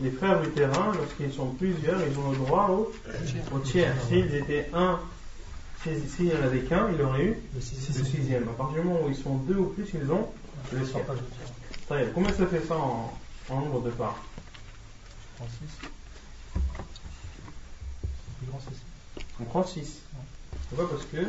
[0.00, 2.92] les frères utérins, lorsqu'ils sont plusieurs, ils ont le droit au,
[3.54, 3.94] au tiers.
[4.08, 4.98] S'ils étaient un,
[5.82, 8.04] s'il n'y en avait qu'un, il aurait eu Le le sixième.
[8.04, 8.48] sixième.
[8.48, 10.28] À partir du moment où ils sont deux ou plus, ils ont
[10.72, 11.04] le tiers.
[11.90, 11.98] Bien.
[12.14, 13.12] Combien ça fait ça en,
[13.50, 14.16] en nombre de parts
[15.20, 15.60] Je prends 6.
[16.56, 16.60] Le
[18.38, 19.26] plus grand, c'est 6.
[19.40, 20.00] On prend 6.
[20.70, 21.22] Pourquoi Parce que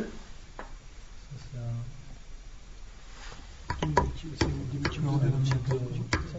[6.32, 6.38] Ça,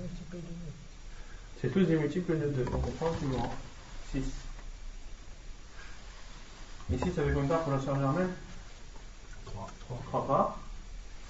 [1.62, 1.74] c'est un.
[1.74, 2.64] C'est des multiples de 2.
[2.64, 2.64] c'est tous des multiples de 2.
[2.66, 3.54] Donc on prend le plus grand.
[4.12, 4.24] 6.
[6.94, 8.30] Ici, ça fait combien de parts pour la sœur germaine
[9.46, 9.68] 3.
[9.88, 10.02] 3.
[10.08, 10.60] 3 parts.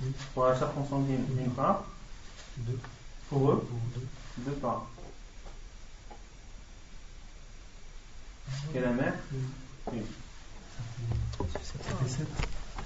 [0.01, 0.11] Oui.
[0.33, 1.83] Pour la sœur consanguine, une part.
[2.57, 2.79] 2.
[3.29, 3.79] Pour eux, Pour
[4.45, 4.51] 2.
[4.51, 4.87] 2 parts.
[8.75, 9.13] Et la mère?
[9.91, 10.03] Une.
[11.63, 12.27] Ça fait 7.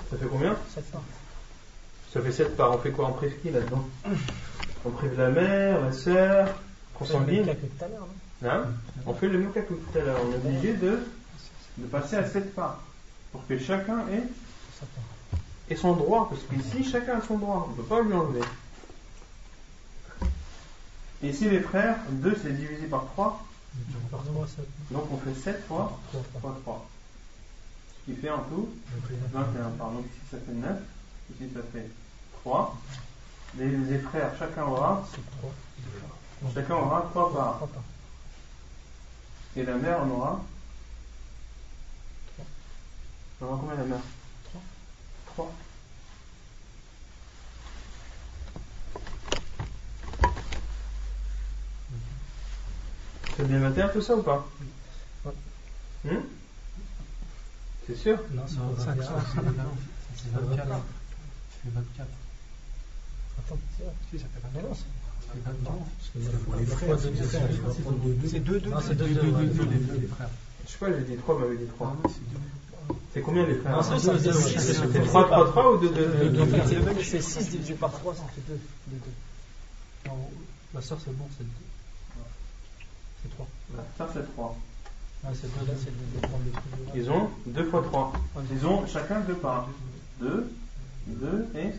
[0.09, 0.55] Ça fait combien?
[0.73, 1.03] 7 parts.
[2.13, 2.73] Ça fait 7 parts.
[2.73, 3.07] On fait quoi?
[3.07, 3.85] On prive qui là-dedans?
[4.85, 6.55] On prive la mère, la sœur,
[7.01, 7.55] consanguine.
[8.45, 8.65] Hein
[9.05, 10.19] On fait le même cas que tout à l'heure.
[10.25, 10.99] On est obligé de,
[11.77, 12.81] de passer à 7 parts.
[13.31, 14.23] Pour que chacun ait,
[14.79, 15.77] part.
[15.77, 16.29] son droit.
[16.29, 17.67] Parce qu'ici, chacun a son droit.
[17.67, 18.41] On ne peut pas lui enlever.
[21.23, 23.45] Ici, les frères, 2 c'est divisé par 3.
[24.09, 24.65] Par 3, 7.
[24.91, 26.89] Donc on fait 7 fois 3 fois 3.
[27.99, 28.69] Ce qui fait en tout
[29.31, 29.69] 21.
[29.77, 30.79] Pardon, ici ça fait 9.
[31.35, 31.87] Ici ça fait
[32.41, 32.75] 3.
[33.59, 35.51] Les, les frères, chacun aura, C'est 3.
[36.53, 37.55] Chacun aura 3 parts.
[37.57, 37.83] 3 parts.
[39.55, 40.41] Et la mère en aura
[42.33, 42.45] Trois.
[43.39, 43.99] Elle aura combien la mère?
[44.45, 44.61] Trois.
[45.33, 45.51] 3.
[53.37, 54.47] C'est bien 21 tout ça ou pas?
[55.25, 55.31] Ouais.
[56.05, 56.21] Hmm
[57.87, 58.19] C'est sûr?
[58.31, 60.67] Non, c'est 5, c'est 24.
[60.67, 60.77] Ça
[61.63, 62.07] fait 24.
[63.39, 63.57] Attends.
[64.11, 64.77] Si, ça fait 24.
[65.31, 66.59] Ça fait 24.
[66.59, 67.47] Les frères, c'est des frères,
[68.27, 68.69] C'est 2, 2.
[68.69, 69.63] Non, C'est 2, 2, 2,
[69.99, 70.29] les frères.
[70.65, 71.95] Je sais pas, j'ai dit 3, m'avait dit 3.
[72.03, 72.95] Ah, c'est 2.
[73.13, 75.03] C'est combien les frères c'est deux, deux, C'est c'est deux.
[75.03, 76.29] 3, 3, 3 ou 2, 2, 2, deux.
[76.29, 78.59] 2 En fait, le mec qui fait 6 divisé par 3, ça fait 2.
[80.07, 80.17] Non,
[80.73, 81.49] Ma soeur, c'est bon, c'est 2.
[83.23, 83.47] C'est 3.
[83.97, 84.57] Ça c'est 3.
[85.23, 86.27] Ah, c'est 2, là, c'est 2.
[86.27, 86.91] prendre le truc de là.
[86.95, 88.13] Ils ont 2 fois 3.
[88.51, 89.69] Ils ont chacun 2 parts.
[90.19, 90.51] 2,
[91.07, 91.71] 2 et.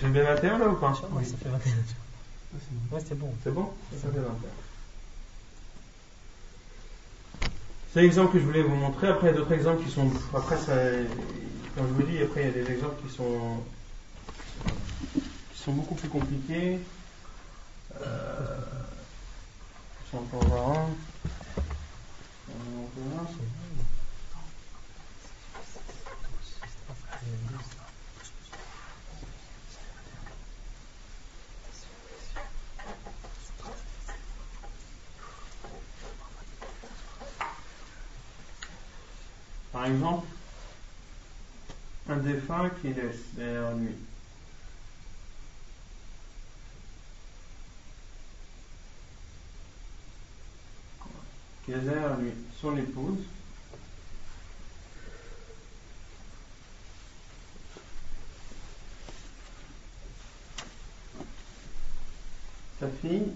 [0.00, 1.72] J'ai bien 21 là ou pas Ouais, ça fait 21.
[1.72, 2.94] Ah.
[2.94, 3.32] Ouais, c'est bon.
[3.42, 4.30] C'est bon Ça fait 21.
[7.92, 9.08] C'est l'exemple que je voulais vous montrer.
[9.08, 10.10] Après, il y a d'autres exemples qui sont.
[10.34, 10.74] Après, ça,
[11.76, 13.62] comme je vous dis, après, il y a des exemples qui sont.
[15.52, 16.80] qui sont beaucoup plus compliqués.
[18.02, 18.56] Euh,
[20.12, 20.18] un.
[20.18, 20.48] On en
[22.96, 23.26] voit un.
[39.74, 40.28] Par exemple,
[42.08, 43.88] un défunt qui laisse derrière lui.
[51.64, 52.30] Qui laisse derrière lui
[52.60, 53.18] son épouse.
[62.78, 63.32] Sa fille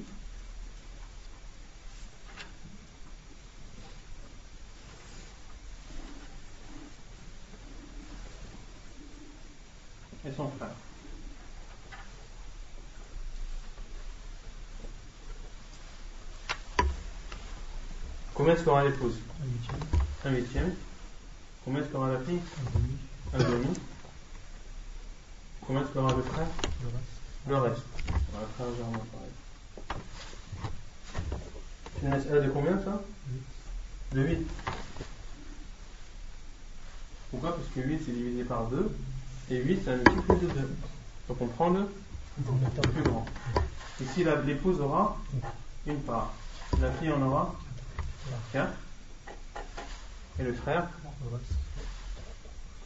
[10.28, 10.68] et son frère.
[18.34, 19.16] Combien est-ce qu'aura l'épouse?
[19.42, 19.80] Un huitième.
[20.24, 20.74] Un huitième.
[21.64, 22.40] Combien est-ce qu'aura la fille?
[22.66, 22.98] Un demi.
[23.34, 23.74] Un demi.
[25.66, 26.46] Combien est-ce qu'aura le frère
[26.82, 27.04] Le reste.
[27.48, 27.82] Le reste.
[28.32, 29.32] Voilà, frère Germain, pareil.
[32.42, 33.02] De combien ça.
[34.12, 34.46] De 8.
[37.30, 37.56] Pourquoi?
[37.56, 38.90] Parce que 8 c'est divisé par 2
[39.50, 40.76] et 8 c'est un multiple de 2.
[41.28, 41.88] Donc on prend le,
[42.92, 43.26] plus grand.
[44.00, 45.16] Ici l'épouse aura
[45.86, 46.32] une part.
[46.80, 47.54] La fille en aura
[48.52, 48.70] 4.
[50.40, 50.88] Et le frère
[51.24, 51.52] Le reste.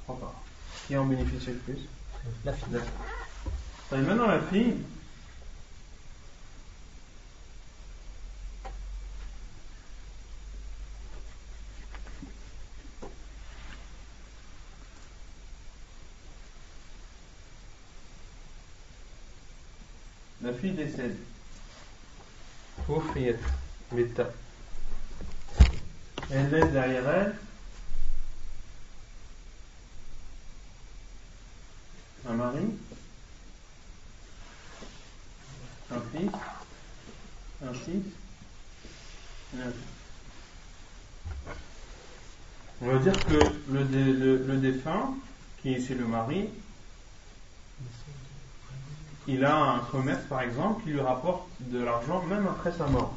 [0.05, 0.35] 3 parts.
[0.87, 1.79] Qui en bénéficie le plus?
[2.45, 2.73] La fille.
[2.73, 3.99] La fille.
[3.99, 4.77] Et maintenant la fille,
[20.43, 21.17] la fille décède.
[22.89, 23.37] Oufriyat,
[23.93, 24.31] Metta.
[26.31, 27.35] Elle laisse derrière elle
[32.29, 32.65] un mari,
[35.91, 36.31] un fils,
[37.65, 38.03] un fils
[39.59, 39.73] un fils.
[42.81, 45.15] On va dire que le, dé- le, le défunt,
[45.61, 46.49] qui est ici le mari,
[49.29, 53.15] il a un commerce par exemple qui lui rapporte de l'argent même après sa mort.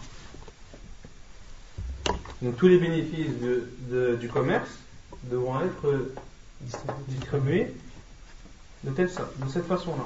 [2.41, 3.34] Donc tous les bénéfices
[4.19, 4.69] du commerce
[5.23, 6.11] devront être
[7.07, 7.73] distribués
[8.84, 10.06] de, telle de cette façon-là.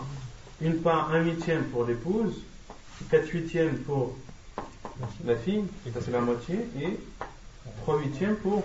[0.62, 2.42] Une part, un huitième pour l'épouse,
[3.10, 4.16] quatre huitièmes pour
[5.26, 7.00] la fille, et ça c'est la moitié, et
[7.82, 8.64] trois huitièmes pour,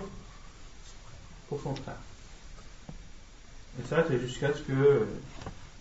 [1.48, 1.96] pour son frère.
[3.80, 5.06] Et ça, c'est jusqu'à ce que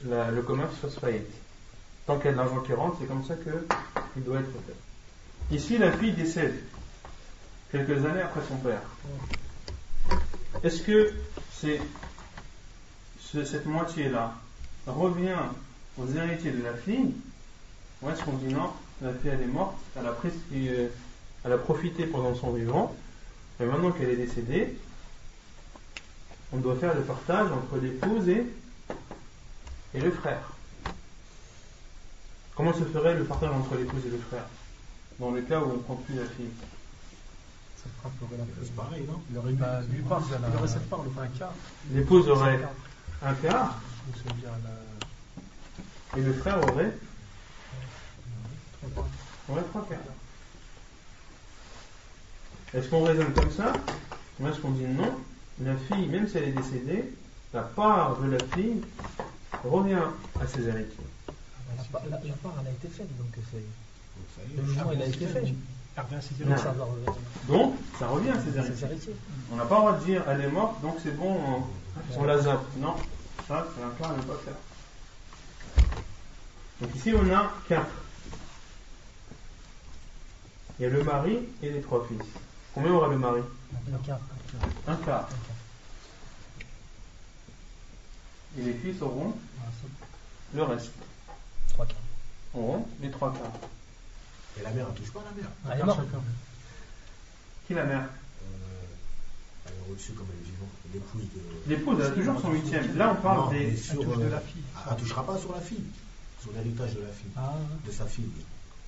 [0.06, 1.43] le commerce fasse faillite.
[2.06, 3.66] Tant qu'il y a de l'argent qui rentre, c'est comme ça que
[4.18, 5.56] il doit être fait.
[5.56, 6.60] Ici, la fille décède
[7.72, 8.82] quelques années après son père.
[10.64, 11.14] Est-ce que
[13.44, 14.34] cette moitié-là
[14.86, 15.38] revient
[15.98, 17.14] aux héritiers de la fille
[18.02, 18.70] ou est-ce qu'on dit non,
[19.02, 20.16] la fille elle est morte, elle a,
[21.46, 22.94] euh, profité pendant son vivant,
[23.60, 24.76] mais maintenant qu'elle est décédée,
[26.52, 28.46] on doit faire le partage entre l'épouse et,
[29.96, 30.53] et le frère.
[32.56, 34.46] Comment se ferait le partage entre l'épouse et le frère?
[35.20, 36.50] Dans le cas où on ne prend plus la fille.
[37.78, 39.22] Ça frapperait la C'est pareil, non?
[39.32, 41.54] Il aurait, Bah, lui part, il aurait cette part, le un quart.
[41.92, 42.60] L'épouse aurait
[43.22, 43.80] un quart
[46.16, 46.96] et le frère aurait,
[48.82, 49.08] trois quarts.
[49.50, 49.98] aurait trois quarts.
[52.74, 53.74] Est-ce qu'on raisonne comme ça?
[54.40, 55.12] Ou est-ce qu'on dit non?
[55.62, 57.14] La fille, même si elle est décédée,
[57.54, 58.82] la part de la fille
[59.64, 60.02] revient
[60.42, 61.04] à ses héritiers.
[61.78, 63.58] La, part- la- la part, elle a été faite, donc c'est.
[63.58, 64.58] Donc, ça y est.
[64.62, 65.54] Le jugement, il a été fait.
[67.48, 68.86] Donc ça revient à ses héritiers.
[69.52, 72.24] On n'a pas le droit de dire elle est morte, donc c'est bon, on, on
[72.24, 72.64] la zappe.
[72.78, 72.96] Non,
[73.48, 74.56] ça, c'est un cas à ne pas faire.
[76.82, 77.92] Donc ici, on a quatre.
[80.80, 82.26] Il y a le mari et les trois fils.
[82.74, 83.42] Combien aura le mari?
[83.86, 84.20] Un quart.
[84.88, 85.30] Un quart.
[88.58, 89.36] Et les fils auront
[90.56, 90.92] le reste.
[92.54, 93.52] Auront les trois quarts.
[94.60, 95.50] Et la mère, elle touche pas la mère.
[95.66, 96.00] Ah, elle est morte.
[97.68, 98.02] Qui la mère
[98.44, 98.86] Euh,
[99.66, 100.70] elle est au-dessus comme elle est vivante.
[100.94, 101.70] L'épouse de.
[101.70, 102.96] L'épouse, elle a toujours son huitième.
[102.98, 103.76] Là, on parle des.
[103.76, 104.62] sur, Elle touche de euh, la fille.
[104.88, 105.84] Elle ne touchera pas sur la fille.
[106.42, 107.32] Sur l'héritage de la fille.
[107.38, 107.54] Ah,
[107.86, 108.30] De sa fille.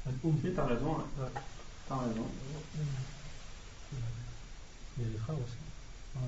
[0.06, 0.98] Si, t'as raison.
[1.00, 1.06] hein.
[1.24, 1.42] Ouais.
[1.90, 2.28] T'as raison.
[4.98, 5.58] Il y a les frères aussi.
[6.16, 6.20] Ah.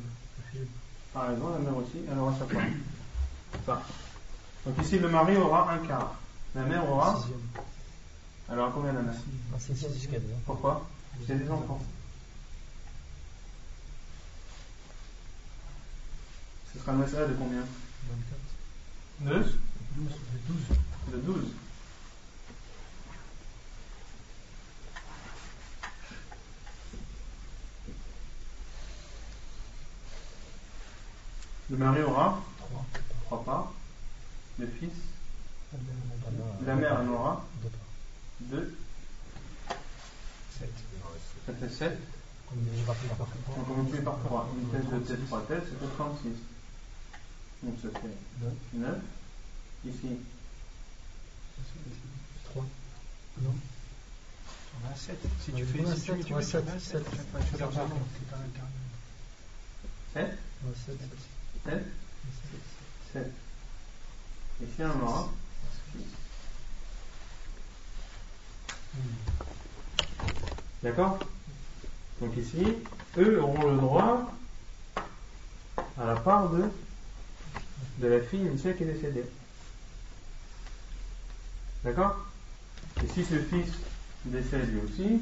[1.14, 2.64] T'as raison, la mère aussi, elle aura sa part.
[3.65, 3.81] Ça.
[4.65, 6.15] Donc ici, le mari aura un quart.
[6.58, 7.24] La mère aura.
[8.50, 9.14] Aura combien la mère.
[10.44, 10.90] Pourquoi?
[11.28, 11.80] C'est des enfants.
[16.74, 17.62] Ce sera un masala de combien?
[17.62, 18.40] 24.
[19.20, 19.60] De 12.
[19.98, 20.08] de
[20.48, 20.58] 12.
[21.12, 21.46] De 12.
[31.70, 32.42] Le mari aura?
[32.58, 32.86] 3.
[33.28, 33.74] 3 parts.
[34.58, 34.90] Le fils,
[36.65, 37.80] la mère en aura Deux parts.
[38.41, 38.77] 2.
[40.60, 40.69] 7.
[41.45, 41.99] Ça fait 7.
[42.49, 42.56] On.
[42.56, 44.49] Donc multiplie par 3.
[44.57, 46.30] Une tête, deux têtes, trois têtes, ça fait 36.
[47.64, 48.07] Donc ça fait
[48.41, 48.53] Neuf.
[48.73, 48.98] 9.
[49.85, 50.18] Ici,
[52.45, 52.65] 3.
[53.41, 53.56] Non.
[54.76, 55.18] On a 7.
[55.44, 58.68] Si tu fais on a si tu fais l'argent, c'est un quart.
[60.14, 60.38] 7.
[60.85, 60.98] 7.
[61.65, 61.85] 7.
[63.14, 63.34] 7.
[64.61, 65.47] Ici on aura 6.
[70.84, 71.19] D'accord?
[72.22, 72.76] Donc ici,
[73.18, 74.31] eux auront le droit
[75.99, 76.69] à la part de,
[78.01, 79.26] la fille initiale qui est décédée.
[81.84, 82.26] D'accord?
[83.03, 83.72] Et si ce fils
[84.26, 85.22] décède lui aussi,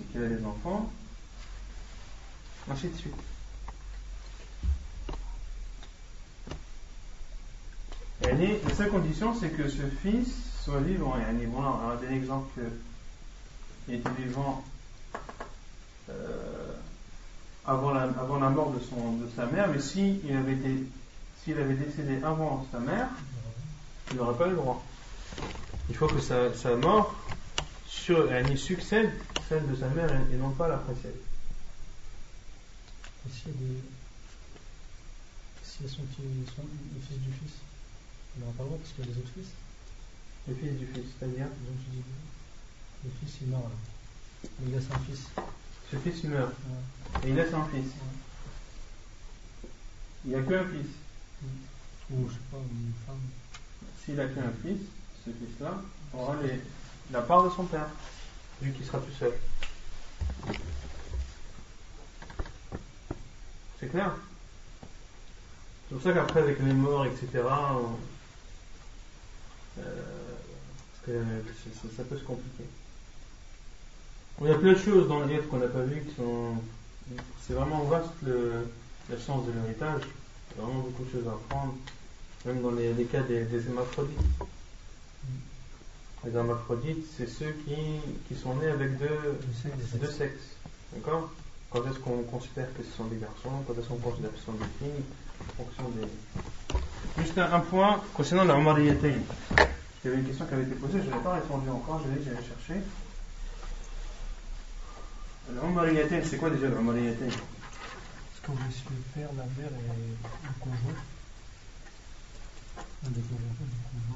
[0.00, 0.92] et qu'il a des enfants,
[2.70, 3.14] ainsi de suite.
[8.22, 10.28] Et yani, la seule condition, c'est que ce fils
[10.64, 11.16] soit vivant.
[11.48, 12.66] Bon, on a des exemples que
[13.88, 14.64] il était vivant
[17.66, 18.06] avant, la,
[18.50, 18.80] mort de,
[19.34, 20.84] sa mère, mais s'il avait, été,
[21.42, 23.08] s'il avait décédé avant sa mère,
[24.10, 24.84] il n'aurait pas le droit.
[25.88, 27.14] Il faut que sa, mort
[28.08, 29.10] yani, succède
[29.48, 31.16] celle de sa mère et, et non pas la précède.
[33.26, 33.50] Et petit.
[35.88, 37.52] Son, le fils du fils,
[38.40, 39.48] pas le droit parce qu'il y a des autres fils.
[40.48, 42.02] Le fils du fils, c'est-à-dire Donc tu dis.
[43.04, 44.50] Le fils il meurt là.
[44.64, 45.26] Il laisse un fils.
[45.90, 47.26] ce fils meurt Ouais.
[47.26, 47.90] et il laisse un fils.
[50.24, 50.90] Il n'y a qu'un fils.
[52.10, 53.20] Ou je sais pas, une femme.
[54.04, 54.80] S'il a qu'un fils,
[55.24, 55.74] ce fils-là
[56.14, 56.60] aura les-
[57.12, 57.88] la part de son père,
[58.62, 59.32] vu qu'il sera tout seul.
[63.80, 64.12] C'est clair?
[65.88, 67.98] C'est pour ça qu'après, avec les morts, etc., on-
[71.06, 72.64] ça, ça peut se compliquer.
[74.42, 76.54] Il y a plein de choses dans l'ayat qu'on n'a pas vues qui sont.
[77.46, 78.68] C'est vraiment vaste le,
[79.10, 80.02] le sens de l'héritage.
[80.04, 81.74] Il y a vraiment beaucoup de choses à apprendre.
[82.44, 84.18] Même dans les, les cas des, des hémaphrodites.
[86.24, 87.76] Les hermaphrodites, c'est ceux qui,
[88.28, 89.38] qui sont nés avec deux,
[89.94, 90.56] deux sexes.
[90.92, 91.30] D'accord?
[91.70, 93.62] Quand est-ce qu'on considère que ce sont des garçons?
[93.66, 95.04] Quand est-ce qu'on considère que ce sont des filles?
[95.40, 97.22] En fonction des.
[97.22, 99.18] Juste un, un point concernant la Omariyatain.
[100.06, 102.12] Il y avait une question qui avait été posée, je n'ai pas répondu encore, je
[102.14, 102.80] l'ai j'allais chercher.
[106.22, 110.94] C'est quoi déjà l'Omariyatain Est-ce qu'on laisse le père, la mère et le conjoint
[113.02, 113.58] le conjoint,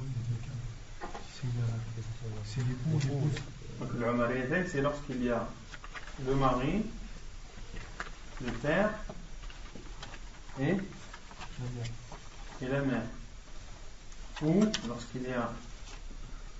[0.07, 0.59] il y a quelqu'un.
[2.45, 4.71] C'est l'époux ou l'épouse.
[4.71, 5.45] C'est lorsqu'il y a
[6.25, 6.85] le mari,
[8.45, 8.91] le père
[10.57, 10.75] et, La
[11.75, 11.91] mère.
[12.61, 13.03] et la mère.
[14.41, 15.51] Ou lorsqu'il y a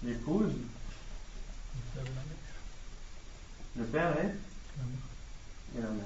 [0.03, 2.38] l'épouse, Le père et la mère.
[3.76, 6.06] le père et, La mère.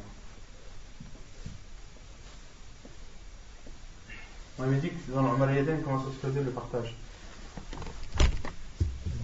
[4.57, 6.95] On avait dit que dans l'Omariyatain, comment ça se faisait le partage
[8.19, 8.26] Le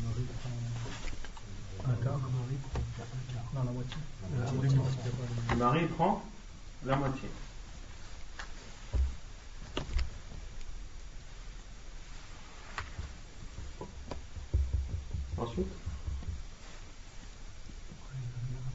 [0.04, 2.18] mari prend un quart.
[2.18, 3.46] Le mari prend un quart.
[3.54, 3.98] Non, la moitié.
[5.50, 6.24] Le mari prend
[6.86, 7.30] la moitié.
[15.42, 15.68] Ensuite,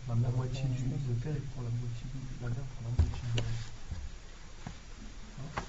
[0.08, 2.64] La mère prend la moitié du le père, il prend la moitié du la mère
[2.74, 3.66] prend la moitié du reste.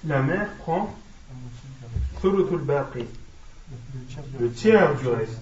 [0.04, 0.96] la mère prend
[2.24, 2.40] Le,
[4.06, 4.56] tiers du le reste.
[4.56, 5.40] tiers du reste.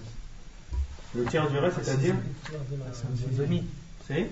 [1.15, 2.15] Le tiers du reste, c'est-à-dire,
[2.45, 3.63] C'est un tiers de la demi,
[4.07, 4.29] c'est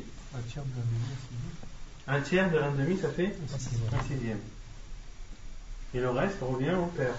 [2.08, 3.82] un tiers de un demi, ça fait Un sixième.
[4.00, 4.40] un sixième.
[5.96, 7.16] Et le reste revient au père.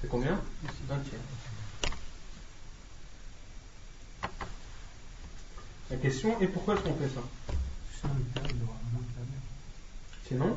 [0.00, 0.40] C'est combien
[0.90, 1.20] Un tiers.
[5.90, 8.08] La question est pourquoi est-ce qu'on fait ça?
[10.28, 10.56] Sinon?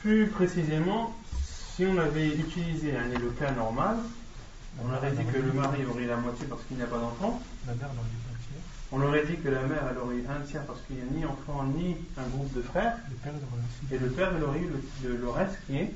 [0.00, 1.14] Plus précisément,
[1.74, 3.96] si on avait utilisé hein, le cas normal,
[4.82, 7.42] on aurait dit que le mari aurait la moitié parce qu'il n'y a pas d'enfant.
[7.66, 8.62] La mère, elle aurait eu un tiers.
[8.92, 11.24] On aurait dit que la mère elle aurait un tiers parce qu'il n'y a ni
[11.26, 12.96] enfant ni un groupe de frères.
[13.10, 14.70] Le père, il aurait aussi Et le père il aurait eu
[15.02, 15.92] le, reste qui est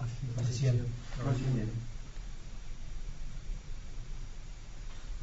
[0.00, 0.04] un
[0.40, 0.78] Un sixième.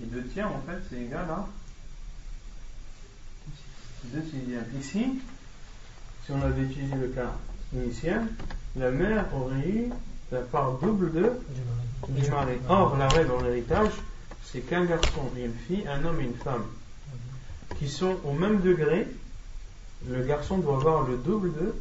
[0.01, 1.47] Et deux tiers en fait c'est égal à
[4.05, 4.65] deux sixièmes.
[4.79, 5.05] Ici,
[6.25, 7.33] si on avait utilisé le cas
[7.73, 8.27] initial,
[8.75, 9.89] la mère aurait eu
[10.31, 11.61] la part double de Du
[12.11, 12.21] mari.
[12.21, 12.53] du mari.
[12.69, 13.91] Or, la règle en héritage,
[14.45, 16.63] c'est qu'un garçon et une fille, un homme et une femme,
[17.77, 19.07] qui sont au même degré,
[20.07, 21.75] le garçon doit avoir le double de,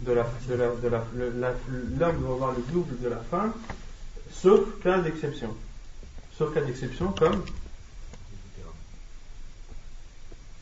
[0.00, 1.54] de la, de la, de la- le- la-
[1.98, 3.52] l'homme doit avoir le double de la femme,
[4.32, 5.54] sauf cas d'exception.
[6.36, 7.44] Sauf cas d'exception comme,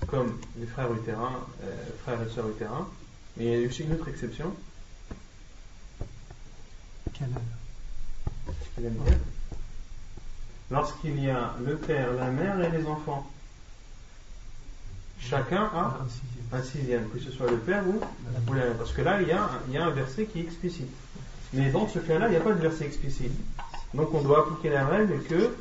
[0.06, 2.88] comme les frères utérins, euh, frères et sœurs utérins.
[3.36, 4.52] Mais il y a aussi une autre exception.
[10.70, 13.30] Lorsqu'il y a le père, la mère et les enfants,
[15.20, 15.98] chacun a
[16.52, 17.08] Un sixième.
[17.08, 18.00] que ce soit le père ou,
[18.50, 18.76] ou la mère.
[18.76, 20.90] Parce que là, il y, a, il y a un verset qui est explicite.
[21.54, 23.32] Mais dans ce cas-là, il n'y a pas de verset explicite.
[23.94, 25.55] Donc on doit appliquer la règle que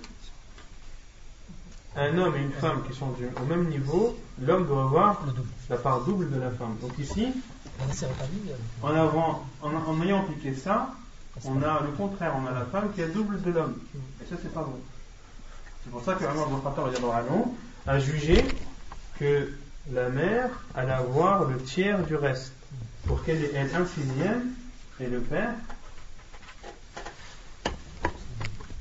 [1.96, 5.34] un homme et une femme qui sont du- au même niveau, l'homme doit avoir Le
[5.70, 6.78] la part double de la femme.
[6.82, 7.34] Donc ici,
[7.80, 8.40] rétabli.
[8.50, 8.56] euh,
[8.88, 10.92] en, avant, en, en ayant appliqué ça,
[11.46, 13.78] on a le contraire, on a la femme qui a le double de l'homme.
[14.24, 14.80] Et ça, c'est pas bon.
[15.84, 17.44] C'est pour ça que radiallahu anhu,
[17.88, 18.46] a jugé
[19.20, 19.52] que
[19.92, 22.54] la mère allait avoir le tiers du reste.
[23.06, 24.52] Pour qu'elle ait un sixième
[25.00, 25.54] et le père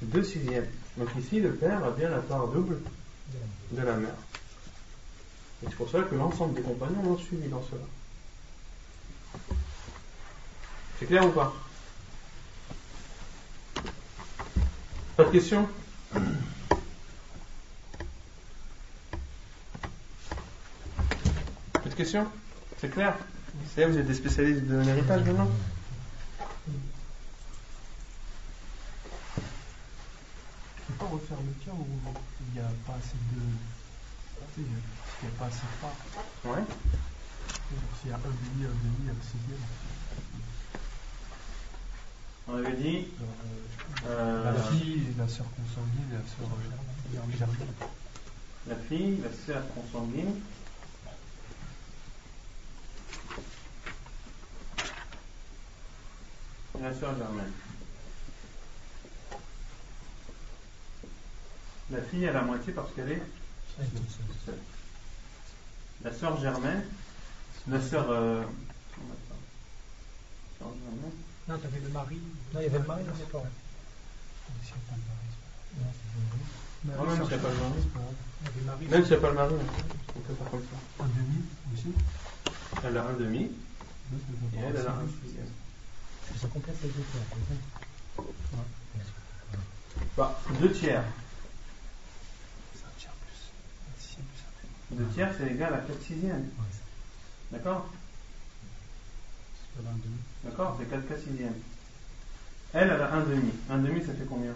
[0.03, 0.67] deux sixièmes.
[0.97, 2.79] Donc ici, le père a bien la part double
[3.73, 4.15] de la- mère.
[5.63, 7.83] Et c'est pour ça que l'ensemble des compagnons l'ont suivi dans cela.
[10.99, 11.55] C'est clair ou pas?
[15.17, 15.69] Pas de questions?
[21.73, 22.27] Pas de questions?
[22.81, 23.15] C'est clair?
[23.75, 25.49] C'est vous êtes des spécialistes de l'héritage maintenant
[30.77, 31.87] Tu peux pas refaire le cas où
[32.47, 33.41] il n'y a pas assez de.
[34.59, 35.97] Il n'y a pas assez de part.
[36.45, 36.65] Ouais.
[38.01, 39.65] S'il y a un demi, un demi, un sixième.
[42.49, 47.75] On avait dit euh, euh, la fille, la sœur consanguine et la sœur euh, germaine.
[48.67, 50.41] la fille, la sœur consanguine,
[56.79, 57.53] et la sœur germaine.
[61.91, 63.23] La fille a la moitié parce qu'elle est
[64.47, 64.55] seule.
[66.05, 66.85] La sœur germaine,
[67.69, 68.07] la sœur.
[68.11, 68.43] Euh,
[70.59, 71.13] sœur germaine.
[71.49, 72.21] Non, tu avais le mari.
[72.55, 73.49] Non, il y avait le mari, non, c'est pas vrai.
[74.63, 78.65] S'il n'y a pas le mari, c'est pas Ah, même s'il n'y a pas le
[78.65, 78.87] mari.
[78.89, 81.05] Même s'il n'y a pas le mari, on peut faire comme ça.
[81.05, 81.39] Un demi
[81.75, 81.93] aussi.
[82.85, 85.51] Elle a un demi et elle, elle a un sixième.
[86.41, 88.27] Ça complète les deux tiers.
[90.17, 91.05] Bah, deux tiers.
[94.93, 96.49] 2 tiers, c'est égal à 4 sixièmes.
[97.53, 97.89] D'accord
[100.45, 101.55] D'accord C'est 4 4 sixièmes.
[102.73, 103.53] Elle, elle a 1 demi.
[103.71, 104.53] 1 demi, ça fait combien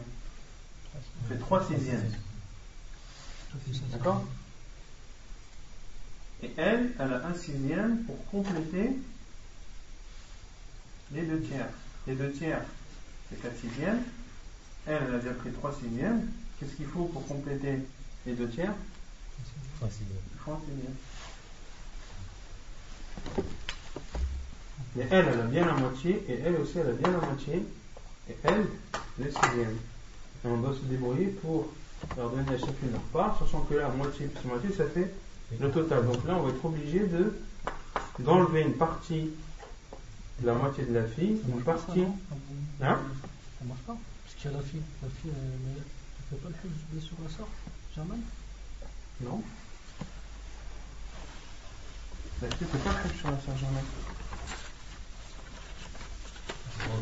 [0.93, 2.13] Ça fait 3 sixièmes.
[3.93, 4.25] D'accord
[6.43, 8.91] Et elle, elle a 1 sixième pour compléter
[11.13, 11.69] les 2 tiers.
[12.07, 12.63] Les 2 tiers,
[13.31, 14.03] c'est 4 sixièmes.
[14.87, 16.29] Elle, elle a déjà pris 3 sixièmes.
[16.59, 17.79] Qu'est-ce qu'il faut pour compléter
[18.27, 18.75] les 2 tiers
[19.91, 20.57] Sixièmes.
[24.97, 27.67] Mais elle, elle a bien la moitié, et elle aussi, elle a bien la moitié,
[28.29, 28.67] et elle,
[29.19, 29.77] le sixième.
[30.45, 31.73] Et on doit se débrouiller pour
[32.17, 35.13] leur donner à chacune leur part, sachant que la moitié plus moitié, ça fait
[35.59, 36.07] le total.
[36.07, 37.35] Donc là, on va être obligé de
[38.21, 39.31] d'enlever une partie
[40.41, 42.03] de la moitié de la fille, une partie.
[42.03, 42.99] Hein?
[43.59, 43.97] Ça marche pas.
[44.25, 44.83] Parce qu'il y a la fille.
[45.03, 45.81] La fille, elle ne
[46.31, 46.55] fait pas le
[46.91, 47.47] plus sur la sœur
[47.95, 48.23] Germaine?
[49.23, 49.43] Non.
[52.43, 53.39] La fille ne peut pas faire sur la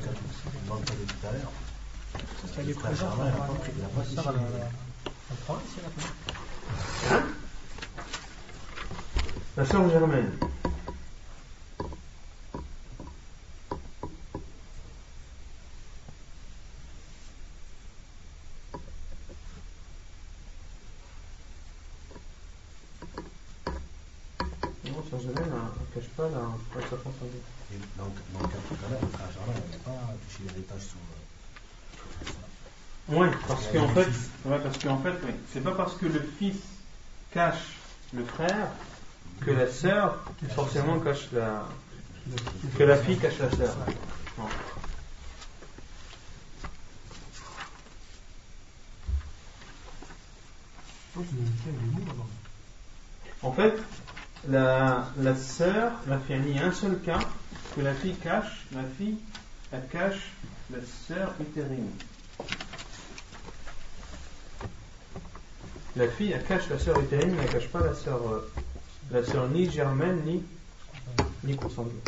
[0.05, 0.17] cas de-
[2.41, 3.19] Parce qu'elle est présente.
[3.19, 3.89] N'a pas pris, n'a
[5.31, 7.23] elle prend ici, elle a.
[9.57, 10.31] La sœur germaine.
[26.23, 27.29] Cache pas la la circonstance.
[27.73, 30.15] Et Dans, le- dans le cas de tout à l'heure, le frère Germain n'avait pas
[30.29, 31.01] touché l'héritage sur.
[33.11, 34.09] euh, Oui, parce qu'en fait,
[34.49, 36.57] ouais, parce qu'en fait, oui, c'est pas parce que le fils
[37.33, 37.77] cache
[38.13, 38.69] le frère
[39.41, 40.23] que la sœur
[40.55, 41.67] forcément cache la,
[42.79, 43.75] que la fille cache la sœur.
[44.39, 44.49] Non.
[51.15, 51.21] Que.
[53.43, 53.75] En fait,
[54.49, 57.21] la, la sœur, la fille, il y a un seul cas
[57.75, 59.19] que la fille cache, la fille,
[59.73, 60.31] elle cache
[60.71, 60.79] la
[61.09, 61.91] sœur utérine.
[65.97, 68.53] La fille, elle cache la sœur utérine, mais elle cache pas la sœur, euh,
[69.11, 70.43] la sœur ni germaine ni,
[71.45, 72.01] ni consanguine.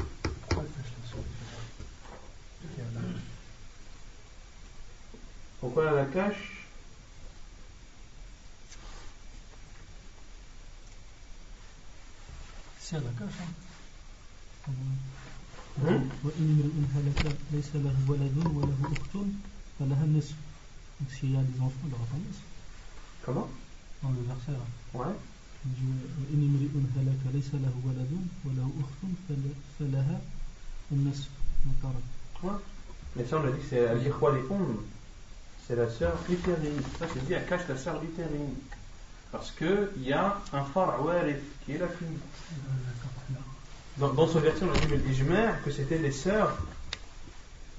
[5.61, 6.54] Pourquoi elle la cache?
[12.94, 13.40] Si elle la cache.
[13.42, 14.72] Hein.
[15.88, 19.14] Hein وإن امرئ هلك ليس له ولد وله أخت
[19.80, 20.36] فلها النصف.
[21.00, 22.42] Donc s'il y a des enfants, il n'aura pas le nisf.
[23.26, 23.48] Comment
[24.04, 24.66] Dans le verset là.
[25.00, 25.16] Ouais.
[25.66, 25.88] Il dit
[26.20, 28.12] وإن امرئ هلك ليس له ولد
[28.46, 30.22] وله أخت فل- فلها
[30.92, 31.30] النصف
[31.66, 32.04] ما ترك.
[32.44, 32.60] Ouais.
[33.16, 34.78] Mais ça, on a dit que c'est Al-Ikhwa les Umm.
[35.68, 36.82] C'est la sœur utérine.
[37.00, 38.54] Ça, c'est dit, elle cache la sœur utérine.
[39.35, 42.19] parce qu'il y a un farawarif qui est la fumée.
[43.97, 46.57] Dans, dans son verset, on a dit le Dijmer, que c'était les sœurs,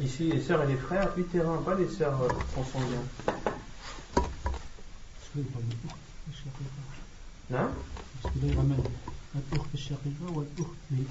[0.02, 3.08] ici les sœurs et les frères, puis pas les sœurs euh, consanguines.
[5.18, 5.40] Est-ce
[7.54, 7.72] hein
[8.22, 8.84] que là, il ramène
[9.34, 11.10] la ouf et chérifa ou la ouf meïda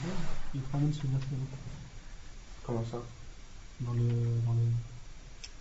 [0.54, 1.56] Il ramène ce verset-là.
[2.66, 2.98] Comment ça?
[3.80, 4.02] Dans le.
[4.02, 4.66] dans le.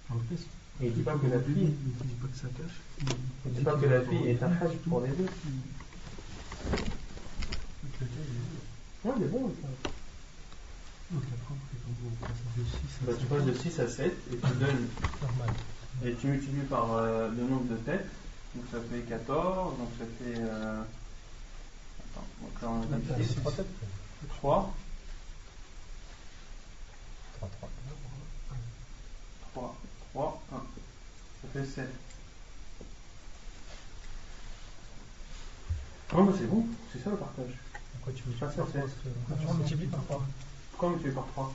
[0.09, 0.49] dans le texte.
[0.81, 3.15] Il ne dit pas que la fille, Il ne dit pas que ça cache.
[3.45, 5.29] il dit pas que la fille est un hajj pour les deux.
[9.03, 9.51] Cas, il est bon,
[11.11, 11.15] 6
[13.03, 14.87] à bah, tu passes de 6 à 7 et tu donnes
[15.21, 15.49] Normal.
[16.05, 18.07] Et tu multiplies par euh, le nombre de têtes,
[18.55, 20.39] donc ça fait 14, donc ça fait.
[20.39, 20.81] Euh...
[21.99, 23.67] Attends, donc là on a Là, dit t'as six, trois têtes.
[24.37, 24.73] 3,
[27.37, 27.69] 3, 3.
[29.53, 29.75] 3,
[30.13, 30.55] 3, 1.
[30.55, 31.89] Ça fait 7.
[36.13, 37.49] Non, mais c'est bon, c'est ça le partage.
[37.93, 38.79] Pourquoi tu multiplies par fait.
[38.79, 40.21] 3 Tu multiplies par 3.
[40.71, 41.53] Pourquoi on multiplie par 3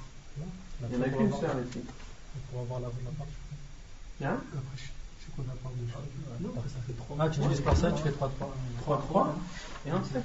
[0.83, 1.81] Il n'y en a qu'une sœur ici.
[2.51, 3.27] Pour avoir la bonne part.
[4.25, 4.83] Hein Après, je-
[5.25, 7.17] c'est quoi la part de Non, après, ça fait 3.
[7.21, 8.55] Ah, tu divises par ça, tu fais 3, 3.
[8.83, 9.35] 3, 3
[9.87, 10.23] et 1, 7.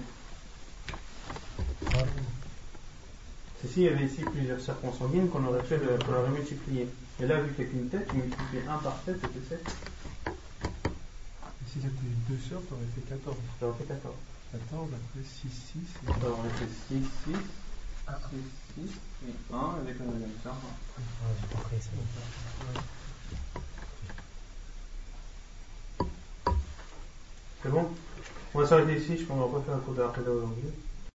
[3.61, 6.87] C'est s'il y avait ici plusieurs circonsanguines qu'on aurait fait qu'on aurait multiplié.
[7.21, 9.59] Et là, vu qu'il n'y a qu'une tête, tu multiplies 1 par 7, c'était 7.
[10.27, 10.31] Et
[11.67, 11.89] si c'était
[12.29, 13.35] deux sœurs, t'aurais fait 14.
[13.59, 14.13] Ça aurait fait 14.
[14.51, 15.79] 14, après 6, 6.
[15.79, 16.07] Et...
[16.07, 18.37] Ça aurait fait 6, 6, 6,
[18.75, 18.89] 6,
[19.27, 20.55] et 1 avec la deuxième sœur.
[20.97, 21.89] j'ai compris ça.
[27.61, 27.89] C'est bon?
[28.53, 30.69] On va s'arrêter ici, je pense qu'on va pas faire un cours d'arcade aujourd'hui.